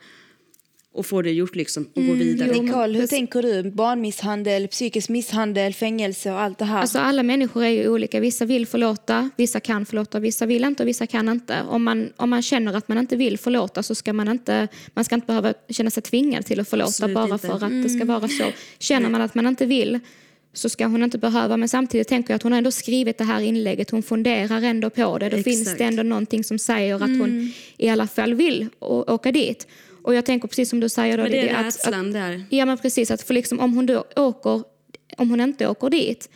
och 0.92 1.07
få 1.07 1.22
det 1.22 1.31
gjort 1.31 1.57
liksom 1.57 1.88
och 1.94 2.07
gå 2.07 2.12
vidare. 2.12 2.48
men 2.53 2.64
Nicole, 2.64 2.98
hur 2.98 3.07
tänker 3.07 3.42
du? 3.42 3.70
Barnmisshandel, 3.70 4.68
psykisk 4.68 5.09
misshandel, 5.09 5.74
fängelse 5.74 6.33
och 6.33 6.40
allt 6.40 6.59
det 6.59 6.64
här. 6.64 6.81
Alltså 6.81 6.98
alla 6.98 7.22
människor 7.22 7.64
är 7.64 7.68
ju 7.68 7.88
olika. 7.88 8.20
Vissa 8.20 8.44
vill 8.44 8.66
förlåta, 8.66 9.31
vissa 9.37 9.61
kan 9.61 9.87
förlåta, 9.87 10.20
vissa 10.20 10.46
vill 10.46 10.64
inte 10.64 10.83
och 10.83 10.88
vissa 10.88 11.07
kan 11.07 11.29
inte. 11.29 11.62
Om 11.68 11.85
man, 11.85 12.12
om 12.16 12.31
man 12.31 12.42
känner 12.42 12.74
att 12.74 12.88
man 12.88 12.98
inte 12.98 13.16
vill 13.16 13.38
förlåta 13.38 13.83
så 13.83 13.94
ska 13.94 14.12
man 14.12 14.29
inte, 14.29 14.68
man 14.94 15.05
ska 15.05 15.14
inte 15.14 15.26
behöva 15.26 15.55
känna 15.68 15.90
sig 15.90 16.03
tvingad 16.03 16.46
till 16.46 16.61
att 16.61 16.68
förlåta 16.68 16.88
Absolut 16.88 17.14
bara 17.14 17.24
inte. 17.24 17.46
för 17.46 17.64
att 17.64 17.83
det 17.83 17.88
ska 17.88 18.05
vara 18.05 18.29
så. 18.29 18.44
Känner 18.79 19.09
man 19.09 19.20
att 19.20 19.35
man 19.35 19.46
inte 19.46 19.66
vill 19.66 20.00
så 20.53 20.68
ska 20.68 20.87
hon 20.87 21.03
inte 21.03 21.18
behöva. 21.18 21.57
Men 21.57 21.68
samtidigt 21.68 22.09
tänker 22.09 22.31
jag 22.31 22.37
att 22.37 22.42
hon 22.42 22.53
har 22.53 22.59
ändå 22.59 22.70
skrivit 22.70 23.18
det 23.18 23.24
här 23.24 23.40
inlägget. 23.40 23.90
Hon 23.90 24.03
funderar 24.03 24.62
ändå 24.62 24.90
på 24.90 25.18
det. 25.18 25.29
Då 25.29 25.37
Exakt. 25.37 25.44
finns 25.44 25.76
det 25.76 25.85
ändå 25.85 26.03
någonting 26.03 26.44
som 26.44 26.59
säger 26.59 26.94
att 26.94 27.00
hon 27.00 27.53
i 27.76 27.88
alla 27.88 28.07
fall 28.07 28.35
vill 28.35 28.68
åka 28.81 29.33
dit. 29.33 29.66
Och 30.11 30.16
jag 30.16 30.27
tänker 30.27 30.49
precis 30.49 30.70
som 30.70 30.81
du 30.81 30.88
säger 30.88 31.16
då, 31.16 31.23
Men 31.23 31.33
det 31.33 31.49
är 31.49 31.68
att, 31.68 31.87
att, 31.87 32.12
där. 32.12 32.44
Ja 32.51 32.64
men 32.64 32.79
precis, 32.79 33.11
att 33.11 33.23
för 33.23 33.35
liksom, 33.35 33.61
om 33.61 33.75
hon 33.75 33.87
då 33.87 34.05
åker, 34.16 34.62
om 35.16 35.31
hon 35.31 35.40
inte 35.40 35.66
åker 35.66 35.90
dit 35.90 36.29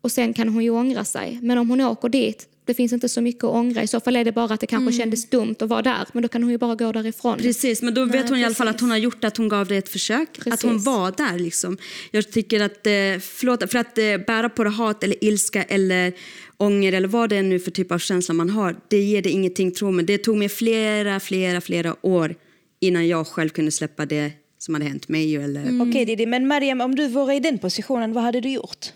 och 0.00 0.12
sen 0.12 0.34
kan 0.34 0.48
hon 0.48 0.64
ju 0.64 0.70
ångra 0.70 1.04
sig. 1.04 1.38
Men 1.42 1.58
om 1.58 1.70
hon 1.70 1.80
åker 1.80 2.08
dit, 2.08 2.48
det 2.64 2.74
finns 2.74 2.92
inte 2.92 3.08
så 3.08 3.20
mycket 3.20 3.44
att 3.44 3.50
ångra. 3.50 3.82
I 3.82 3.86
så 3.86 4.00
fall 4.00 4.16
är 4.16 4.24
det 4.24 4.32
bara 4.32 4.54
att 4.54 4.60
det 4.60 4.66
kanske 4.66 4.92
kändes 4.92 5.30
dumt 5.30 5.56
att 5.58 5.68
vara 5.68 5.82
där. 5.82 6.06
Men 6.12 6.22
då 6.22 6.28
kan 6.28 6.42
hon 6.42 6.52
ju 6.52 6.58
bara 6.58 6.74
gå 6.74 6.92
därifrån. 6.92 7.38
Precis, 7.38 7.82
men 7.82 7.94
då 7.94 8.04
vet 8.04 8.28
hon 8.28 8.38
i 8.38 8.44
alla 8.44 8.54
fall 8.54 8.68
att 8.68 8.80
hon 8.80 8.90
har 8.90 8.98
gjort 8.98 9.24
att 9.24 9.36
hon 9.36 9.48
gav 9.48 9.68
det 9.68 9.76
ett 9.76 9.88
försök. 9.88 10.38
Att 10.38 10.62
hon 10.62 10.72
Precis. 10.72 10.86
var 10.86 11.12
där 11.16 11.38
liksom. 11.38 11.78
Jag 12.10 12.32
tycker 12.32 12.60
att, 12.60 12.86
eh, 12.86 12.92
förlåt, 13.20 13.70
för 13.70 13.78
att 13.78 13.98
eh, 13.98 14.04
bära 14.26 14.48
på 14.48 14.64
det 14.64 14.70
hat 14.70 15.04
eller 15.04 15.24
ilska 15.24 15.62
eller 15.62 16.12
ånger 16.56 16.92
eller 16.92 17.08
vad 17.08 17.30
det 17.30 17.36
är 17.36 17.42
nu 17.42 17.60
för 17.60 17.70
typ 17.70 17.92
av 17.92 17.98
känsla 17.98 18.34
man 18.34 18.50
har, 18.50 18.76
det 18.88 19.02
ger 19.02 19.22
det 19.22 19.30
ingenting 19.30 19.72
tro 19.72 19.90
mig. 19.90 20.04
Det 20.04 20.18
tog 20.18 20.36
mig 20.36 20.48
flera, 20.48 21.20
flera, 21.20 21.60
flera 21.60 21.96
år 22.02 22.34
innan 22.82 23.08
jag 23.08 23.26
själv 23.26 23.48
kunde 23.48 23.70
släppa 23.70 24.06
det 24.06 24.32
som 24.58 24.74
hade 24.74 24.86
hänt 24.86 25.08
mig. 25.08 25.36
Eller, 25.36 25.82
Okej 25.82 26.04
Diddy, 26.04 26.26
men 26.26 26.46
Mariam 26.46 26.80
om 26.80 26.94
du 26.94 27.08
vore 27.08 27.34
i 27.34 27.40
den 27.40 27.58
positionen, 27.58 28.12
vad 28.12 28.24
hade 28.24 28.40
du 28.40 28.50
gjort? 28.50 28.92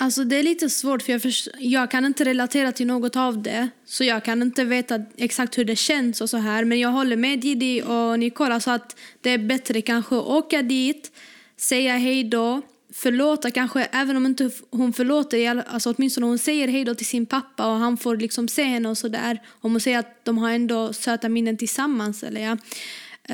Alltså 0.00 0.24
det 0.24 0.36
är 0.36 0.42
lite 0.42 0.70
svårt 0.70 1.02
för 1.02 1.12
jag, 1.12 1.22
jag 1.58 1.90
kan 1.90 2.04
inte 2.04 2.24
relatera 2.24 2.72
till 2.72 2.86
något 2.86 3.16
av 3.16 3.42
det. 3.42 3.68
Så 3.84 4.04
jag 4.04 4.24
kan 4.24 4.42
inte 4.42 4.64
veta 4.64 5.02
exakt 5.16 5.58
hur 5.58 5.64
det 5.64 5.76
känns 5.76 6.20
och 6.20 6.30
så 6.30 6.36
här. 6.36 6.64
Men 6.64 6.80
jag 6.80 6.88
håller 6.88 7.16
med 7.16 7.40
Didi 7.40 7.82
och 7.82 8.18
Nicola 8.18 8.60
så 8.60 8.70
att 8.70 8.96
det 9.20 9.30
är 9.30 9.38
bättre 9.38 9.80
kanske 9.80 10.16
att 10.16 10.26
åka 10.26 10.62
dit, 10.62 11.12
säga 11.56 11.96
hej 11.96 12.24
då, 12.24 12.62
förlåta 13.02 13.50
kanske, 13.50 13.84
även 13.92 14.16
om 14.16 14.26
inte 14.26 14.50
hon 14.70 14.92
förlåter, 14.92 15.62
alltså 15.68 15.94
åtminstone 15.96 16.26
hon 16.26 16.38
säger 16.38 16.68
hej 16.68 16.84
då 16.84 16.94
till 16.94 17.06
sin 17.06 17.26
pappa 17.26 17.66
och 17.66 17.78
han 17.78 17.96
får 17.96 18.16
liksom 18.16 18.48
se 18.48 18.62
henne 18.62 18.88
och 18.88 18.98
sådär. 18.98 19.38
Om 19.60 19.70
hon 19.72 19.80
säger 19.80 19.98
att 19.98 20.24
de 20.24 20.38
har 20.38 20.50
ändå 20.50 20.92
söta 20.92 21.28
minnen 21.28 21.56
tillsammans 21.56 22.22
eller 22.22 22.40
ja. 22.40 22.56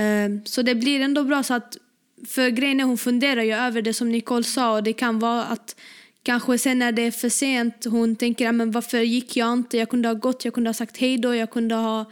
Eh, 0.00 0.30
Så 0.44 0.62
det 0.62 0.74
blir 0.74 1.00
ändå 1.00 1.24
bra 1.24 1.42
så 1.42 1.54
att 1.54 1.76
för 2.28 2.48
grejen 2.48 2.80
är 2.80 2.84
hon 2.84 2.98
funderar 2.98 3.42
ju 3.42 3.52
över 3.52 3.82
det 3.82 3.94
som 3.94 4.08
Nicole 4.12 4.44
sa 4.44 4.74
och 4.76 4.82
det 4.82 4.92
kan 4.92 5.18
vara 5.18 5.44
att 5.44 5.76
kanske 6.22 6.58
sen 6.58 6.78
när 6.78 6.92
det 6.92 7.02
är 7.02 7.10
för 7.10 7.28
sent 7.28 7.84
hon 7.84 8.16
tänker 8.16 8.44
"Ja, 8.44 8.52
men 8.52 8.70
varför 8.70 8.98
gick 9.00 9.36
jag 9.36 9.52
inte, 9.52 9.76
jag 9.78 9.88
kunde 9.88 10.08
ha 10.08 10.14
gått, 10.14 10.44
jag 10.44 10.54
kunde 10.54 10.68
ha 10.68 10.74
sagt 10.74 10.96
hej 10.96 11.18
då, 11.18 11.34
jag 11.34 11.50
kunde 11.50 11.74
ha... 11.74 12.10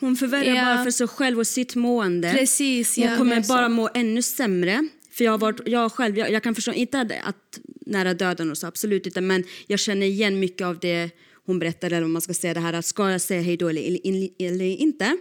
hon 0.00 0.16
förvärrar 0.16 0.54
Ja. 0.54 0.64
bara 0.64 0.84
för 0.84 0.90
sig 0.90 1.08
själv 1.08 1.38
och 1.38 1.46
sitt 1.46 1.74
mående. 1.74 2.32
Precis, 2.32 2.96
Hon 2.96 3.04
ja. 3.04 3.16
kommer 3.16 3.36
mer 3.36 3.42
så. 3.42 3.52
bara 3.54 3.68
må 3.68 3.88
ännu 3.94 4.22
sämre. 4.22 4.88
För 5.20 5.24
jag, 5.24 5.32
har 5.32 5.38
varit, 5.38 5.60
jag 5.66 5.92
själv, 5.92 6.18
jag, 6.18 6.30
jag 6.30 6.42
kan 6.42 6.54
förstå, 6.54 6.72
inte 6.72 7.00
att, 7.00 7.12
att 7.12 7.60
nära 7.86 8.14
döden 8.14 8.50
och 8.50 8.58
så, 8.58 8.66
absolut 8.66 9.06
inte, 9.06 9.20
men 9.20 9.44
jag 9.66 9.78
känner 9.78 10.06
igen 10.06 10.40
mycket 10.40 10.66
av 10.66 10.78
det 10.78 11.10
hon 11.46 11.58
berättade, 11.58 11.96
eller 11.96 12.04
om 12.04 12.12
man 12.12 12.22
ska 12.22 12.34
säga 12.34 12.54
det 12.54 12.60
här, 12.60 12.72
att 12.72 12.86
ska 12.86 13.10
jag 13.10 13.20
säga 13.20 13.42
hej 13.42 13.56
då 13.56 13.68
eller, 13.68 13.98
eller, 14.38 14.64
inte? 14.64 15.16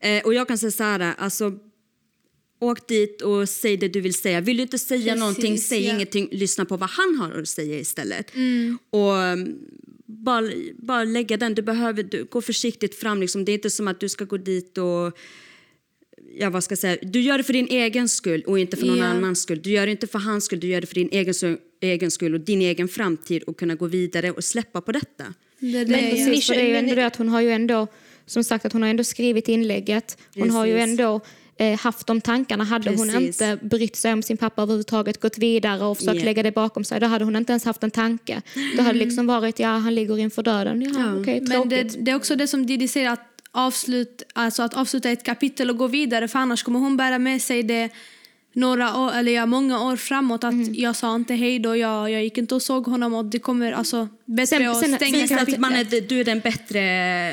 Eh, 0.00 0.22
och 0.24 0.34
jag 0.34 0.48
kan 0.48 0.58
säga 0.58 0.70
så 0.70 0.82
här, 0.82 1.14
alltså 1.18 1.58
Åk 2.60 2.88
dit 2.88 3.22
och 3.22 3.48
säg 3.48 3.76
det 3.76 3.88
du 3.88 4.00
vill 4.00 4.14
säga. 4.14 4.40
Vill 4.40 4.56
du 4.56 4.62
inte 4.62 4.78
säga 4.78 5.04
Precis, 5.04 5.20
någonting, 5.20 5.58
säg 5.58 5.86
ja. 5.86 5.94
ingenting. 5.94 6.28
Lyssna 6.32 6.64
på 6.64 6.76
vad 6.76 6.90
han 6.90 7.14
har 7.14 7.40
att 7.40 7.48
säga 7.48 7.78
istället. 7.78 8.32
Och 8.90 9.12
um, 9.12 9.58
bara, 10.06 10.50
bara 10.78 11.04
lägga 11.04 11.36
den. 11.36 11.54
Du 11.54 11.62
behöver 11.62 12.02
du, 12.02 12.24
gå 12.24 12.42
försiktigt 12.42 12.94
fram. 12.94 13.20
Liksom. 13.20 13.44
Det 13.44 13.52
är 13.52 13.54
inte 13.54 13.70
som 13.70 13.88
att 13.88 14.00
du 14.00 14.08
ska 14.08 14.24
gå 14.24 14.36
dit 14.36 14.78
och... 14.78 15.18
Ja, 16.38 16.50
vad 16.50 16.64
ska 16.64 16.72
jag 16.72 16.78
säga? 16.78 16.96
Du 17.02 17.20
gör 17.20 17.38
det 17.38 17.44
för 17.44 17.52
din 17.52 17.66
egen 17.70 18.08
skull 18.08 18.42
och 18.46 18.58
inte 18.58 18.76
för 18.76 18.86
någon 18.86 18.98
Ja. 18.98 19.04
annans 19.04 19.42
skull. 19.42 19.60
Du 19.62 19.70
gör 19.70 19.86
det 19.86 19.92
inte 19.92 20.06
för 20.06 20.18
hans 20.18 20.44
skull, 20.44 20.60
du 20.60 20.66
gör 20.66 20.80
det 20.80 20.86
för 20.86 20.94
din 20.94 21.08
egen, 21.12 21.58
egen 21.80 22.10
skull 22.10 22.34
och 22.34 22.40
din 22.40 22.62
egen 22.62 22.88
framtid 22.88 23.42
och 23.42 23.56
kunna 23.58 23.74
gå 23.74 23.86
vidare 23.86 24.30
och 24.30 24.44
släppa 24.44 24.80
på 24.80 24.92
detta. 24.92 25.24
Det 25.58 25.66
är 25.78 25.84
det, 25.84 25.90
Men 25.90 26.00
precis. 26.10 26.26
Precis, 26.26 26.46
för 26.46 26.54
det 26.54 26.60
är 26.60 26.66
ju 26.66 26.72
Men- 26.72 26.84
ändå 26.84 26.94
det 26.94 27.06
att 27.06 27.16
hon 27.16 27.28
har 27.28 27.40
ju 27.40 27.50
ändå, 27.50 27.86
som 28.26 28.44
sagt 28.44 28.64
att 28.64 28.72
hon 28.72 28.82
har 28.82 28.88
ändå 28.88 29.04
skrivit 29.04 29.48
inlägget. 29.48 30.18
Hon 30.34 30.50
har 30.50 30.66
ju 30.66 30.72
Precis. 30.72 30.90
ändå 30.90 31.20
eh, 31.56 31.78
haft 31.80 32.06
de 32.06 32.20
tankarna. 32.20 32.64
Hade 32.64 32.90
hon 32.90 33.08
Precis. 33.08 33.22
inte 33.42 33.58
brytt 33.66 33.96
sig 33.96 34.12
om 34.12 34.22
sin 34.22 34.36
pappa 34.36 34.62
överhuvudtaget, 34.62 35.20
gått 35.20 35.38
vidare 35.38 35.84
och 35.84 35.98
försökt 35.98 36.16
Ja. 36.18 36.24
lägga 36.24 36.42
det 36.42 36.52
bakom 36.52 36.84
sig, 36.84 37.00
då 37.00 37.06
hade 37.06 37.24
hon 37.24 37.36
inte 37.36 37.52
ens 37.52 37.64
haft 37.64 37.82
en 37.82 37.90
tanke. 37.90 38.42
Då 38.76 38.82
hade 38.82 38.98
det 38.98 39.04
liksom 39.04 39.26
varit, 39.26 39.58
ja 39.58 39.68
han 39.68 39.94
ligger 39.94 40.18
inför 40.18 40.42
döden, 40.42 40.82
ja, 40.82 40.90
Ja. 40.98 41.20
okej, 41.20 41.40
Men 41.40 41.50
tråkigt. 41.50 41.92
det, 41.92 41.98
det 42.04 42.10
är 42.10 42.14
också 42.14 42.36
det 42.36 42.46
som 42.46 42.66
Didi 42.66 42.88
säger, 42.88 43.10
att, 43.10 43.20
avslut, 43.52 44.22
alltså 44.32 44.62
att 44.62 44.74
avsluta 44.74 45.10
ett 45.10 45.24
kapitel 45.24 45.70
och 45.70 45.76
gå 45.76 45.86
vidare 45.86 46.28
för 46.28 46.38
annars 46.38 46.62
kommer 46.62 46.78
hon 46.78 46.96
bära 46.96 47.18
med 47.18 47.42
sig 47.42 47.62
det 47.62 47.90
några 48.52 48.96
år, 48.96 49.12
eller 49.12 49.32
ja, 49.32 49.46
många 49.46 49.80
år 49.84 49.96
framåt 49.96 50.44
att 50.44 50.52
Mm. 50.52 50.74
jag 50.74 50.96
sa 50.96 51.14
inte 51.14 51.34
hej 51.34 51.58
då, 51.58 51.76
jag, 51.76 52.10
jag 52.10 52.24
gick 52.24 52.38
inte 52.38 52.54
och 52.54 52.62
såg 52.62 52.86
honom 52.86 53.14
och 53.14 53.24
det 53.24 53.38
kommer 53.38 53.72
alltså 53.72 54.08
bättre 54.36 54.46
Sen- 54.46 54.68
att 54.68 54.80
sen- 54.80 54.94
stänga 54.96 55.16
Visa 55.18 55.36
att 55.40 55.58
man 55.58 55.72
är, 55.74 56.00
du 56.08 56.20
är 56.20 56.24
den 56.24 56.40
bättre 56.40 56.80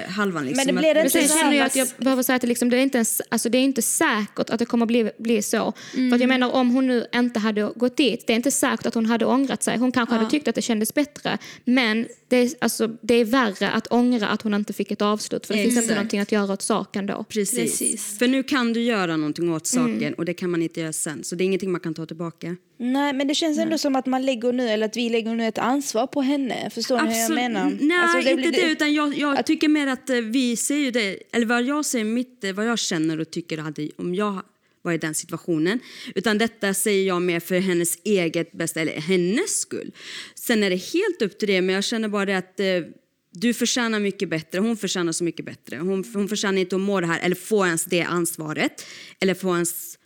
halvan. 0.10 0.46
Liksom. 0.46 0.66
Men 0.66 0.76
det 0.76 0.82
blir 0.82 0.94
det 0.94 1.02
Men 1.02 1.10
sen 1.10 1.22
inte 1.22 1.34
så 1.34 1.40
känner 1.40 1.58
jag 1.58 1.66
att 1.66 1.76
jag 1.76 1.88
behöver 1.98 2.24
säga 2.24 2.36
att 2.36 2.42
det, 2.42 2.48
liksom, 2.48 2.70
det, 2.70 2.78
är 2.78 2.82
inte 2.82 2.98
ens, 2.98 3.22
alltså 3.30 3.50
det 3.50 3.58
är 3.58 3.62
inte 3.62 3.82
säkert 3.82 4.50
att 4.50 4.60
det 4.60 4.66
kommer 4.66 4.86
bli, 4.86 5.12
bli 5.18 5.42
så. 5.42 5.74
För 5.92 5.98
Mm. 5.98 6.14
att 6.14 6.20
jag 6.20 6.28
menar 6.28 6.52
om 6.52 6.70
hon 6.70 6.88
nu 6.88 7.06
inte 7.16 7.40
hade 7.40 7.72
gått 7.76 7.98
dit, 7.98 8.28
det 8.28 8.34
är 8.34 8.38
inte 8.38 8.52
säkert 8.52 8.86
att 8.86 8.94
hon 8.94 9.06
hade 9.06 9.26
ångrat 9.26 9.64
sig. 9.64 9.78
Hon 9.78 9.92
kanske 9.92 10.16
hade 10.16 10.30
tyckt 10.30 10.48
att 10.48 10.56
det 10.56 10.62
kändes 10.62 10.94
bättre. 10.94 11.38
Men 11.66 12.08
det 12.28 12.38
är, 12.38 12.50
alltså, 12.62 12.88
det 13.02 13.14
är 13.16 13.26
värre 13.26 13.70
att 13.70 13.88
ångra 13.88 14.28
att 14.28 14.42
hon 14.42 14.54
inte 14.54 14.74
fick 14.74 14.92
ett 14.92 15.02
avslut. 15.02 15.46
För 15.46 15.54
det 15.54 15.60
finns 15.62 15.72
inte 15.74 15.80
Exakt. 15.84 15.96
någonting 15.96 16.20
att 16.20 16.32
göra 16.32 16.54
åt 16.54 16.62
saken 16.62 17.06
då. 17.06 17.26
Precis. 17.30 17.60
Precis. 17.60 18.18
För 18.20 18.28
nu 18.28 18.44
kan 18.44 18.74
du 18.74 18.82
göra 18.84 19.18
någonting 19.18 19.54
åt 19.54 19.74
Mm. 19.76 19.94
saken 19.94 20.14
och 20.14 20.26
det 20.26 20.34
kan 20.34 20.50
man 20.50 20.62
inte 20.62 20.80
göra 20.80 20.94
sen. 20.94 21.24
Så 21.24 21.36
det 21.36 21.44
är 21.44 21.46
ingenting 21.46 21.72
man 21.72 21.82
kan 21.82 21.94
ta 21.94 22.06
tillbaka. 22.06 22.56
Nej, 22.80 23.14
men 23.14 23.28
det 23.28 23.36
känns 23.36 23.58
ändå 23.60 23.78
som 23.78 23.96
att 23.96 24.06
man 24.06 24.26
lägger 24.26 24.54
nu, 24.54 24.70
eller 24.70 24.86
att 24.86 24.98
vi 24.98 25.10
lägger 25.10 25.36
nu 25.36 25.48
ett 25.48 25.58
ansvar 25.58 26.08
på 26.08 26.22
henne. 26.22 26.70
Förstår 26.88 27.02
ni 27.08 27.13
hur 27.13 27.21
jag 27.21 27.32
menar? 27.36 27.78
Nej, 27.82 27.97
Alltså, 27.97 28.30
inte 28.30 28.50
blir- 28.50 28.52
det. 28.65 28.71
Utan 28.71 28.93
jag, 28.93 29.17
jag 29.17 29.45
tycker 29.45 29.67
mer 29.67 29.88
att 29.88 30.10
eh, 30.10 30.15
vi 30.17 30.56
ser 30.56 30.76
ju 30.78 30.91
det, 30.91 31.17
eller 31.32 31.45
vad 31.45 31.63
jag 31.63 31.86
ser 31.86 32.04
mitt, 32.04 32.43
eh, 32.43 32.54
vad 32.54 32.65
jag 32.67 32.80
känner 32.80 33.19
och 33.19 33.32
tycker 33.32 33.58
hade, 33.58 33.89
om 33.97 34.15
jag 34.15 34.41
var 34.82 34.93
i 34.93 34.97
den 34.97 35.13
situationen. 35.13 35.80
Utan 36.15 36.38
detta 36.38 36.73
säger 36.73 37.08
jag 37.08 37.21
mer 37.21 37.39
för 37.39 37.60
hennes 37.60 37.97
eget 38.04 38.52
bästa, 38.52 38.82
eller 38.82 38.93
hennes 39.02 39.60
skull. 39.60 39.91
Sen 40.36 40.63
är 40.63 40.69
det 40.69 40.76
helt 40.76 41.21
upp 41.21 41.39
till 41.39 41.47
det, 41.47 41.62
men 41.62 41.76
jag 41.76 41.84
känner 41.84 42.08
bara 42.08 42.26
det 42.26 42.38
att 42.38 42.60
eh, 42.60 42.65
du 43.32 43.54
förtjänar 43.54 44.00
mycket 44.00 44.30
bättre, 44.30 44.60
hon 44.60 44.78
förtjänar 44.78 45.12
så 45.12 45.23
mycket 45.23 45.45
bättre. 45.45 45.78
Hon, 45.78 46.04
hon 46.13 46.28
förtjänar 46.30 46.60
inte 46.62 46.76
att 46.76 46.82
må 46.82 47.02
det 47.02 47.08
här, 47.08 47.19
eller 47.19 47.36
få 47.36 47.65
ens 47.65 47.86
det 47.86 48.02
ansvaret. 48.02 48.86
Eller 49.19 49.34
få 49.34 49.54
ens 49.56 49.97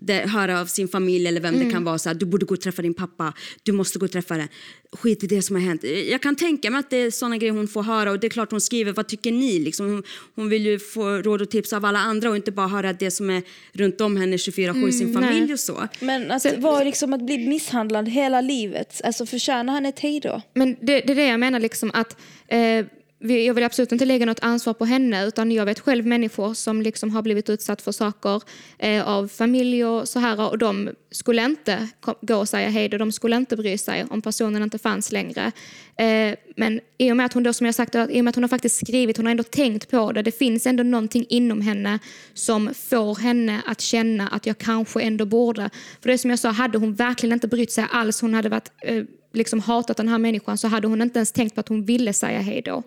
det, 0.00 0.14
höra 0.28 0.60
av 0.60 0.66
sin 0.66 0.88
familj 0.88 1.26
eller 1.26 1.40
vem 1.40 1.54
Mm. 1.54 1.66
det 1.66 1.72
kan 1.72 1.84
vara 1.84 1.98
så 1.98 2.08
här, 2.08 2.14
du 2.14 2.26
borde 2.26 2.46
gå 2.46 2.54
och 2.54 2.60
träffa 2.60 2.82
din 2.82 2.94
pappa, 2.94 3.32
du 3.62 3.72
måste 3.72 3.98
gå 3.98 4.04
och 4.06 4.12
träffa 4.12 4.36
den. 4.36 4.48
Skit 4.92 5.24
i 5.24 5.26
det 5.26 5.42
som 5.42 5.56
har 5.56 5.62
hänt. 5.62 5.84
Jag 6.10 6.22
kan 6.22 6.36
tänka 6.36 6.70
mig 6.70 6.78
att 6.80 6.90
det 6.90 6.96
är 6.96 7.10
sådana 7.10 7.36
grejer 7.36 7.52
hon 7.52 7.68
får 7.68 7.82
höra 7.82 8.10
och 8.10 8.20
det 8.20 8.26
är 8.26 8.28
klart 8.30 8.50
hon 8.50 8.60
skriver, 8.60 8.92
vad 8.92 9.08
tycker 9.08 9.32
ni? 9.32 9.58
Liksom, 9.58 9.86
hon, 9.86 10.02
hon 10.34 10.48
vill 10.48 10.66
ju 10.66 10.78
få 10.78 11.08
råd 11.08 11.42
och 11.42 11.50
tips 11.50 11.72
av 11.72 11.84
alla 11.84 11.98
andra 11.98 12.30
och 12.30 12.36
inte 12.36 12.52
bara 12.52 12.68
höra 12.68 12.92
det 12.92 13.10
som 13.10 13.30
är 13.30 13.42
runt 13.72 14.00
om 14.00 14.16
henne 14.16 14.36
24-7 14.36 14.88
i 14.88 14.92
sin 14.92 15.14
familj 15.14 15.32
Mm, 15.36 15.44
nej. 15.44 15.52
och 15.52 15.60
så. 15.60 15.88
Men 16.00 16.30
att 16.30 16.58
vara 16.58 16.84
liksom 16.84 17.12
att 17.12 17.22
bli 17.26 17.38
misshandlad 17.48 18.08
hela 18.08 18.40
livet, 18.40 19.00
alltså 19.04 19.26
förtjänar 19.26 19.72
han 19.72 19.86
ett 19.86 19.98
hej 20.00 20.20
då? 20.20 20.42
Men 20.54 20.76
det, 20.80 21.00
det 21.00 21.12
är 21.12 21.14
det 21.16 21.26
jag 21.26 21.40
menar, 21.40 21.60
liksom 21.60 21.90
att 21.94 22.16
eh, 22.48 22.86
jag 23.20 23.54
vill 23.54 23.64
absolut 23.64 23.92
inte 23.92 24.04
lägga 24.04 24.26
något 24.26 24.40
ansvar 24.42 24.74
på 24.74 24.84
henne 24.84 25.26
utan 25.26 25.52
jag 25.52 25.64
vet 25.64 25.80
själv 25.80 26.06
människor 26.06 26.54
som 26.54 26.82
liksom 26.82 27.10
har 27.10 27.22
blivit 27.22 27.50
utsatt 27.50 27.82
för 27.82 27.92
saker 27.92 28.42
eh, 28.78 29.08
av 29.08 29.28
familj 29.28 29.84
och 29.84 30.08
så 30.08 30.18
här 30.18 30.50
och 30.50 30.58
de 30.58 30.90
skulle 31.10 31.44
inte 31.44 31.88
gå 32.20 32.36
och 32.36 32.48
säga 32.48 32.68
hej 32.68 32.88
då, 32.88 32.98
de 32.98 33.12
skulle 33.12 33.36
inte 33.36 33.56
bry 33.56 33.78
sig 33.78 34.04
om 34.10 34.22
personen 34.22 34.62
inte 34.62 34.78
fanns 34.78 35.12
längre. 35.12 35.52
Eh, 35.96 36.34
men 36.56 36.80
i 36.98 37.12
och 37.12 37.16
med 37.16 37.26
att 37.26 37.32
hon 37.32 37.42
då, 37.42 37.52
som 37.52 37.66
jag 37.66 37.74
sagt, 37.74 37.94
i 37.94 38.20
och 38.20 38.24
med 38.24 38.28
att 38.28 38.34
hon 38.34 38.44
har 38.44 38.48
faktiskt 38.48 38.86
skrivit, 38.86 39.16
hon 39.16 39.26
har 39.26 39.30
ändå 39.30 39.42
tänkt 39.42 39.90
på 39.90 40.12
det, 40.12 40.22
det 40.22 40.38
finns 40.38 40.66
ändå 40.66 40.82
någonting 40.82 41.26
inom 41.28 41.60
henne 41.60 41.98
som 42.34 42.74
får 42.74 43.16
henne 43.16 43.62
att 43.66 43.80
känna 43.80 44.28
att 44.28 44.46
jag 44.46 44.58
kanske 44.58 45.00
ändå 45.00 45.24
borde. 45.24 45.70
För 46.02 46.08
det 46.08 46.18
som 46.18 46.30
jag 46.30 46.38
sa, 46.38 46.50
hade 46.50 46.78
hon 46.78 46.94
verkligen 46.94 47.32
inte 47.32 47.48
brytt 47.48 47.72
sig 47.72 47.84
alls, 47.90 48.20
hon 48.20 48.34
hade 48.34 48.48
varit 48.48 48.70
eh, 48.82 49.04
liksom 49.32 49.60
hatat 49.60 49.96
den 49.96 50.08
här 50.08 50.18
människan 50.18 50.58
så 50.58 50.68
hade 50.68 50.88
hon 50.88 51.02
inte 51.02 51.18
ens 51.18 51.32
tänkt 51.32 51.54
på 51.54 51.60
att 51.60 51.68
hon 51.68 51.84
ville 51.84 52.12
säga 52.12 52.40
hej 52.40 52.62
då. 52.64 52.82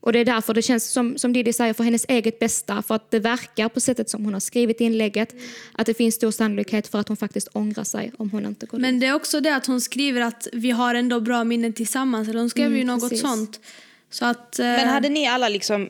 Och 0.00 0.12
det 0.12 0.18
är 0.18 0.24
därför 0.24 0.54
det 0.54 0.62
känns 0.62 0.90
som, 0.90 1.18
som 1.18 1.32
Diddy 1.32 1.52
säger 1.52 1.72
för 1.72 1.84
hennes 1.84 2.04
eget 2.08 2.38
bästa. 2.38 2.82
För 2.82 2.94
att 2.94 3.10
det 3.10 3.18
verkar 3.18 3.68
på 3.68 3.80
sättet 3.80 4.10
som 4.10 4.24
hon 4.24 4.32
har 4.32 4.40
skrivit 4.40 4.80
inlägget 4.80 5.34
att 5.72 5.86
det 5.86 5.94
finns 5.94 6.14
stor 6.14 6.30
sannolikhet 6.30 6.88
för 6.88 6.98
att 6.98 7.08
hon 7.08 7.16
faktiskt 7.16 7.48
ångrar 7.52 7.84
sig 7.84 8.12
om 8.18 8.30
hon 8.30 8.46
inte 8.46 8.66
går. 8.66 8.78
Men 8.78 9.00
det 9.00 9.06
är 9.06 9.14
också 9.14 9.40
det 9.40 9.56
att 9.56 9.66
hon 9.66 9.80
skriver 9.80 10.20
att 10.20 10.48
vi 10.52 10.70
har 10.70 10.94
ändå 10.94 11.20
bra 11.20 11.44
minnen 11.44 11.72
tillsammans. 11.72 12.28
Eller 12.28 12.40
hon 12.40 12.50
skrev 12.50 12.76
ju 12.76 12.84
något 12.84 13.00
precis. 13.00 13.20
sånt. 13.20 13.60
Så 14.10 14.24
att, 14.24 14.58
eh, 14.58 14.64
Men 14.64 14.88
hade 14.88 15.08
ni 15.08 15.26
alla 15.26 15.48
liksom 15.48 15.88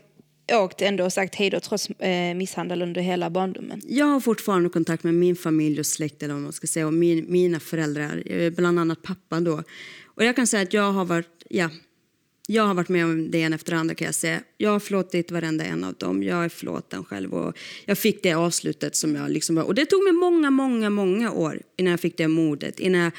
åkt 0.53 0.83
ändå 0.83 1.05
och 1.05 1.13
sagt 1.13 1.35
hej 1.35 1.51
då 1.51 1.61
trots 1.61 1.91
eh, 1.91 2.35
misshandel 2.35 2.83
under 2.83 3.01
hela 3.01 3.31
barndomen? 3.31 3.83
Jag 3.89 4.07
har 4.07 4.21
fortfarande 4.21 4.69
kontakt 4.69 5.05
med 5.05 5.15
min 5.15 5.37
familj 5.37 5.81
och 5.81 5.87
släkt 5.87 6.23
eller 6.23 6.35
man 6.35 6.53
ska 6.53 6.67
säga 6.67 6.87
och 6.87 6.95
min, 6.95 7.27
mina 7.29 7.61
föräldrar, 7.61 8.23
eh, 8.27 8.51
bland 8.51 8.79
annat 8.79 9.03
pappa 9.03 9.41
då. 9.41 9.63
Och 10.05 10.25
jag 10.25 10.37
kan 10.37 10.47
säga 10.47 10.63
att 10.63 10.73
jag 10.73 10.93
har 10.93 11.05
varit, 11.05 11.47
ja, 11.49 11.71
jag 12.51 12.63
har 12.63 12.75
varit 12.75 12.89
med 12.89 13.05
om 13.05 13.31
det 13.31 13.43
en 13.43 13.53
efter 13.53 13.73
andra 13.73 13.95
kan 13.95 14.05
jag 14.05 14.15
säga. 14.15 14.41
Jag 14.57 14.71
har 14.71 14.81
förlåtit 14.81 15.31
varenda 15.31 15.65
en 15.65 15.85
av 15.85 15.95
dem. 15.95 16.23
Jag 16.23 16.45
är 16.45 16.49
förlåten 16.49 17.05
själv 17.05 17.35
och 17.35 17.59
jag 17.85 17.99
fick 17.99 18.23
det 18.23 18.33
avslutet 18.33 18.97
som 18.97 19.15
jag 19.15 19.31
liksom. 19.31 19.59
Och 19.59 19.75
det 19.75 19.87
tog 19.87 20.05
mig 20.05 20.13
många, 20.13 20.51
många, 20.51 20.91
många 20.91 21.33
år 21.33 21.63
innan 21.77 21.91
jag 21.91 22.01
fick 22.01 22.17
det 22.17 22.29
modet. 22.29 22.81
Innan 22.81 23.01
jag, 23.01 23.13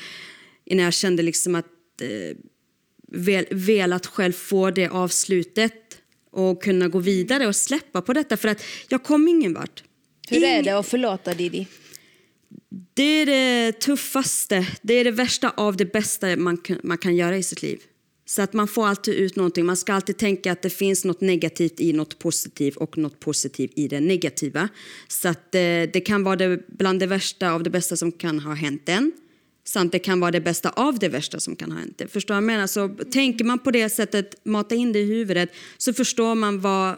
innan 0.65 0.83
jag 0.83 0.93
kände 0.93 1.23
liksom 1.23 1.55
att 1.55 1.65
eh, 2.01 2.37
vel, 3.07 3.45
velat 3.51 4.05
själv 4.05 4.31
få 4.31 4.71
det 4.71 4.87
avslutet 4.87 5.97
och 6.31 6.63
kunna 6.63 6.87
gå 6.87 6.99
vidare 6.99 7.47
och 7.47 7.55
släppa 7.55 8.01
på 8.01 8.13
detta 8.13 8.37
för 8.37 8.47
att 8.47 8.63
jag 8.87 9.03
kom 9.03 9.27
ingen 9.27 9.53
vart. 9.53 9.83
Hur 10.29 10.43
är 10.43 10.63
det 10.63 10.71
att 10.71 10.87
förlåta 10.87 11.33
Didi? 11.33 11.67
Det 12.93 13.03
är 13.03 13.25
det 13.25 13.71
tuffaste, 13.71 14.67
det 14.81 14.93
är 14.93 15.03
det 15.03 15.11
värsta 15.11 15.49
av 15.49 15.77
det 15.77 15.85
bästa 15.85 16.35
man 16.35 16.57
man 16.83 16.97
kan 16.97 17.15
göra 17.15 17.37
i 17.37 17.43
sitt 17.43 17.61
liv. 17.61 17.79
Så 18.29 18.41
att 18.41 18.53
man 18.53 18.67
får 18.67 18.87
alltid 18.87 19.13
ut 19.13 19.35
någonting. 19.35 19.65
Man 19.65 19.77
ska 19.77 19.93
alltid 19.93 20.17
tänka 20.17 20.51
att 20.51 20.61
det 20.61 20.69
finns 20.69 21.05
något 21.05 21.21
negativt 21.21 21.79
i 21.79 21.93
något 21.93 22.19
positivt 22.19 22.77
och 22.77 22.97
något 22.97 23.19
positivt 23.19 23.71
i 23.75 23.87
det 23.87 23.99
negativa. 23.99 24.69
Så 25.07 25.27
att 25.27 25.55
eh, 25.55 25.61
det 25.93 26.03
kan 26.05 26.23
vara 26.23 26.35
det, 26.35 26.67
bland 26.67 26.99
det 26.99 27.05
värsta 27.05 27.51
av 27.51 27.63
det 27.63 27.69
bästa 27.69 27.95
som 27.95 28.11
kan 28.11 28.39
ha 28.39 28.53
hänt 28.53 28.89
en. 28.89 29.11
Samt 29.63 29.91
det 29.91 29.99
kan 29.99 30.19
vara 30.19 30.31
det 30.31 30.41
bästa 30.41 30.69
av 30.69 30.99
det 30.99 31.09
värsta 31.09 31.39
som 31.39 31.55
kan 31.55 31.71
ha 31.71 31.79
hänt. 31.79 32.01
Förstår 32.09 32.35
jag 32.35 32.43
menar? 32.43 32.67
Så 32.67 32.89
tänker 33.11 33.45
man 33.45 33.59
på 33.59 33.71
det 33.71 33.89
sättet, 33.89 34.45
mata 34.45 34.75
in 34.75 34.93
det 34.93 34.99
i 34.99 35.05
huvudet, 35.05 35.49
så 35.77 35.93
förstår 35.93 36.35
man 36.35 36.61
vad, 36.61 36.95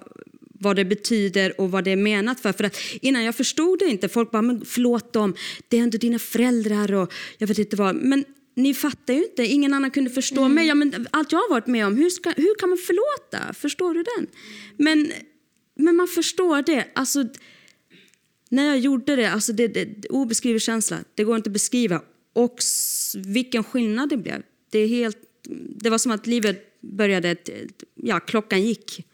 vad 0.60 0.76
det 0.76 0.86
betyder 0.86 1.62
och 1.62 1.72
vad 1.72 1.84
det 1.84 1.92
är 1.92 1.96
menat 1.96 2.40
för. 2.40 2.54
För 2.54 2.64
att 2.64 2.78
innan 3.02 3.24
jag 3.24 3.36
förstod 3.36 3.80
det 3.80 3.86
inte. 3.86 4.10
Folk 4.10 4.32
bara, 4.32 4.42
men 4.42 4.66
förlåt 4.66 5.14
dem, 5.14 5.36
det 5.68 5.78
är 5.78 5.82
ändå 5.82 5.98
dina 5.98 6.20
föräldrar 6.20 6.94
och 6.94 7.14
jag 7.38 7.48
vet 7.48 7.60
inte 7.60 7.76
vad. 7.76 7.96
Men 7.96 8.26
ni 8.56 8.74
fattar 8.74 9.14
ju 9.14 9.24
inte, 9.24 9.46
ingen 9.46 9.74
annan 9.74 9.92
kunde 9.92 10.10
förstå 10.10 10.42
mm. 10.42 10.54
mig. 10.54 10.68
Ja, 10.68 10.76
men 10.76 11.08
allt 11.12 11.32
jag 11.32 11.40
har 11.40 11.50
varit 11.50 11.68
med 11.68 11.88
om, 11.88 11.98
hur, 11.98 12.10
ska, 12.10 12.30
hur 12.30 12.60
kan 12.60 12.70
man 12.70 12.78
förlåta? 12.78 13.54
Förstår 13.54 13.94
du 13.94 14.04
den? 14.04 14.28
Men, 14.78 15.12
men 15.76 15.96
man 15.96 16.08
förstår 16.08 16.62
det. 16.62 16.88
Alltså, 16.96 17.26
när 18.50 18.68
jag 18.68 18.80
gjorde 18.80 19.16
det, 19.16 19.32
alltså 19.32 19.54
det, 19.54 19.68
det 19.68 20.08
obeskrivlig 20.10 20.62
känsla, 20.62 20.98
det 21.16 21.24
går 21.24 21.36
inte 21.36 21.50
att 21.50 21.54
beskriva. 21.54 22.02
Och 22.34 22.58
vilken 23.16 23.64
skillnad 23.64 24.10
det 24.10 24.18
blev. 24.18 24.44
Det, 24.70 24.80
är 24.80 24.88
helt, 24.88 25.18
det 25.76 25.90
var 25.90 25.98
som 25.98 26.12
att 26.12 26.28
livet 26.28 26.80
började, 26.82 27.36
ja 27.96 28.20
klockan 28.20 28.62
gick. 28.62 29.06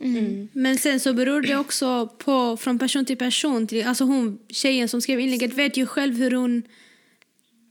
Mm. 0.00 0.48
Men 0.52 0.78
sen 0.78 1.00
så 1.00 1.12
beror 1.12 1.40
det 1.40 1.56
också 1.56 2.08
på 2.18 2.56
från 2.56 2.78
person 2.78 3.04
till 3.04 3.16
person. 3.16 3.68
Alltså 3.84 4.04
hon, 4.04 4.38
tjejen 4.48 4.88
som 4.88 5.00
skrev 5.00 5.20
inlägget 5.20 5.54
vet 5.54 5.76
ju 5.76 5.86
själv 5.86 6.14
hur 6.14 6.30
hon 6.30 6.62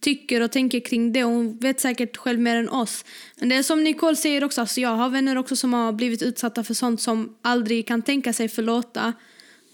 tycker 0.02 0.42
och 0.42 0.52
tänker 0.52 0.80
kring 0.80 1.14
det. 1.14 1.24
Hon 1.24 1.58
vet 1.58 1.80
säkert 1.80 2.18
själv 2.18 2.40
mer 2.40 2.56
än 2.56 2.70
oss. 2.70 3.06
Men 3.40 3.50
det 3.50 3.56
är 3.56 3.64
som 3.64 3.84
Nicole 3.84 4.16
säger 4.16 4.44
också, 4.44 4.62
alltså 4.62 4.82
jag 4.82 4.96
har 4.96 5.10
vänner 5.10 5.38
också 5.38 5.56
som 5.56 5.74
har 5.74 5.92
blivit 5.92 6.22
utsatta 6.22 6.64
för 6.64 6.74
sånt 6.74 7.02
som 7.02 7.36
aldrig 7.42 7.88
kan 7.88 8.02
tänka 8.02 8.34
sig 8.34 8.50
förlåta. 8.50 9.14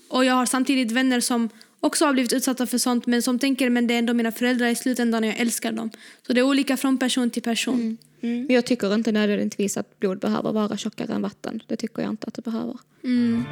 Och 0.09 0.25
jag 0.25 0.33
har 0.33 0.45
samtidigt 0.45 0.91
vänner 0.91 1.19
som 1.19 1.49
också 1.79 2.05
har 2.05 2.13
blivit 2.13 2.33
utsatta 2.33 2.67
för 2.67 2.77
sånt 2.77 3.05
men 3.07 3.21
som 3.21 3.39
tänker 3.39 3.69
men 3.69 3.87
det 3.87 3.93
är 3.93 3.99
ändå 3.99 4.13
mina 4.13 4.31
föräldrar 4.31 4.67
i 4.67 4.75
slutändan 4.75 5.23
och 5.23 5.29
jag 5.29 5.39
älskar 5.39 5.71
dem. 5.71 5.89
Så 6.27 6.33
det 6.33 6.39
är 6.39 6.43
olika 6.43 6.77
från 6.77 6.97
person 6.97 7.29
till 7.29 7.43
person. 7.43 7.75
Mm. 7.75 7.97
Mm. 8.21 8.45
Men 8.45 8.55
jag 8.55 8.65
tycker 8.65 8.93
inte 8.93 9.11
nödvändigtvis 9.11 9.77
att 9.77 9.99
blod 9.99 10.19
behöver 10.19 10.51
vara 10.51 10.77
tjockare 10.77 11.13
än 11.13 11.21
vatten. 11.21 11.63
Det 11.67 11.75
tycker 11.75 12.01
jag 12.01 12.11
inte 12.11 12.27
att 12.27 12.33
det 12.33 12.41
behöver. 12.41 12.77
Mm. 13.03 13.43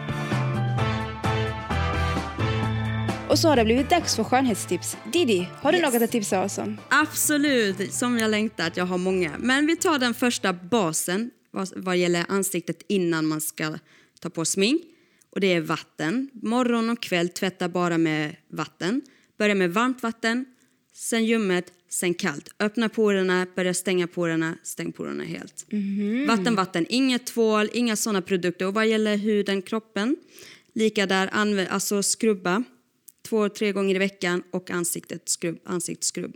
Och 3.35 3.39
så 3.39 3.47
har 3.49 3.55
det 3.55 3.65
blivit 3.65 3.89
dags 3.89 4.15
för 4.15 4.23
skönhetstips. 4.23 4.97
Didi, 5.13 5.47
har 5.61 5.71
du 5.71 5.77
yes. 5.77 5.93
något 5.93 6.01
att 6.01 6.11
tipsa 6.11 6.43
oss 6.43 6.57
om? 6.57 6.77
Absolut, 6.89 7.93
som 7.93 8.19
jag 8.19 8.31
längtat. 8.31 8.77
Jag 8.77 8.85
har 8.85 8.97
många. 8.97 9.31
Men 9.39 9.65
vi 9.65 9.75
tar 9.75 9.99
den 9.99 10.13
första 10.13 10.53
basen 10.53 11.31
vad, 11.51 11.69
vad 11.75 11.97
gäller 11.97 12.25
ansiktet 12.29 12.83
innan 12.87 13.25
man 13.25 13.41
ska 13.41 13.77
ta 14.19 14.29
på 14.29 14.45
smink. 14.45 14.81
Och 15.29 15.39
det 15.39 15.53
är 15.53 15.61
vatten. 15.61 16.29
Morgon 16.33 16.89
och 16.89 17.01
kväll 17.01 17.29
tvätta 17.29 17.69
bara 17.69 17.97
med 17.97 18.35
vatten. 18.47 19.01
Börja 19.37 19.55
med 19.55 19.73
varmt 19.73 20.03
vatten, 20.03 20.45
sen 20.93 21.25
ljummet, 21.25 21.65
sen 21.89 22.13
kallt. 22.13 22.49
Öppna 22.59 22.89
porerna, 22.89 23.47
börja 23.55 23.73
stänga 23.73 24.07
porerna, 24.07 24.57
stäng 24.63 24.91
porerna 24.91 25.23
helt. 25.23 25.65
Mm. 25.71 26.27
Vatten, 26.27 26.55
vatten, 26.55 26.85
inget 26.89 27.25
tvål, 27.25 27.69
inga 27.73 27.95
sådana 27.95 28.21
produkter. 28.21 28.67
Och 28.67 28.73
vad 28.73 28.87
gäller 28.87 29.17
huden, 29.17 29.61
kroppen, 29.61 30.15
lika 30.73 31.05
där, 31.05 31.29
alltså 31.69 32.03
skrubba 32.03 32.63
två, 33.25 33.49
tre 33.49 33.71
gånger 33.71 33.95
i 33.95 33.99
veckan 33.99 34.43
och 34.51 34.71
ansiktet 34.71 35.29
skrubb, 35.29 35.59
ansiktsskrubb 35.65 36.35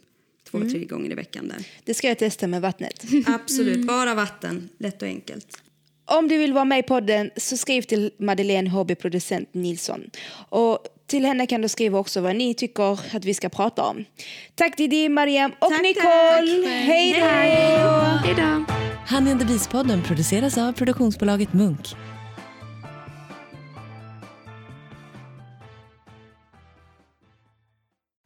två, 0.52 0.58
mm. 0.58 0.70
tre 0.70 0.86
gånger 0.86 1.12
i 1.12 1.16
veckan. 1.16 1.48
där. 1.48 1.66
Det 1.84 1.94
ska 1.94 2.08
jag 2.08 2.18
testa 2.18 2.48
med 2.48 2.62
vattnet. 2.62 3.04
Absolut, 3.26 3.76
mm. 3.76 3.88
bara 3.88 4.16
vatten. 4.16 4.70
Lätt 4.78 5.02
och 5.02 5.08
enkelt. 5.08 5.62
Om 6.06 6.28
du 6.28 6.38
vill 6.38 6.54
vara 6.54 6.66
med 6.66 6.80
i 6.80 6.84
podden 6.84 7.30
så 7.38 7.58
skriv 7.58 7.82
till 7.82 8.12
Madeleine 8.20 8.70
hobbyproducent 8.70 9.54
Nilsson. 9.54 10.10
Och 10.50 10.80
till 11.08 11.26
henne 11.26 11.48
kan 11.48 11.62
du 11.62 11.70
skriva 11.70 12.00
också 12.00 12.22
vad 12.22 12.36
ni 12.36 12.54
tycker 12.54 13.16
att 13.16 13.26
vi 13.26 13.34
ska 13.34 13.50
prata 13.50 13.84
om. 13.84 14.06
Tack 14.56 14.78
Didi, 14.78 15.10
Mariam 15.10 15.52
och 15.60 15.70
tack, 15.70 15.82
Nicole. 15.82 16.64
Tack. 16.64 16.72
Hej 16.72 17.14
då! 17.14 17.26
Hej 18.26 18.36
då! 18.36 19.46
Beast-podden 19.46 20.04
produceras 20.04 20.58
av 20.58 20.74
produktionsbolaget 20.74 21.54
Munk. 21.54 21.96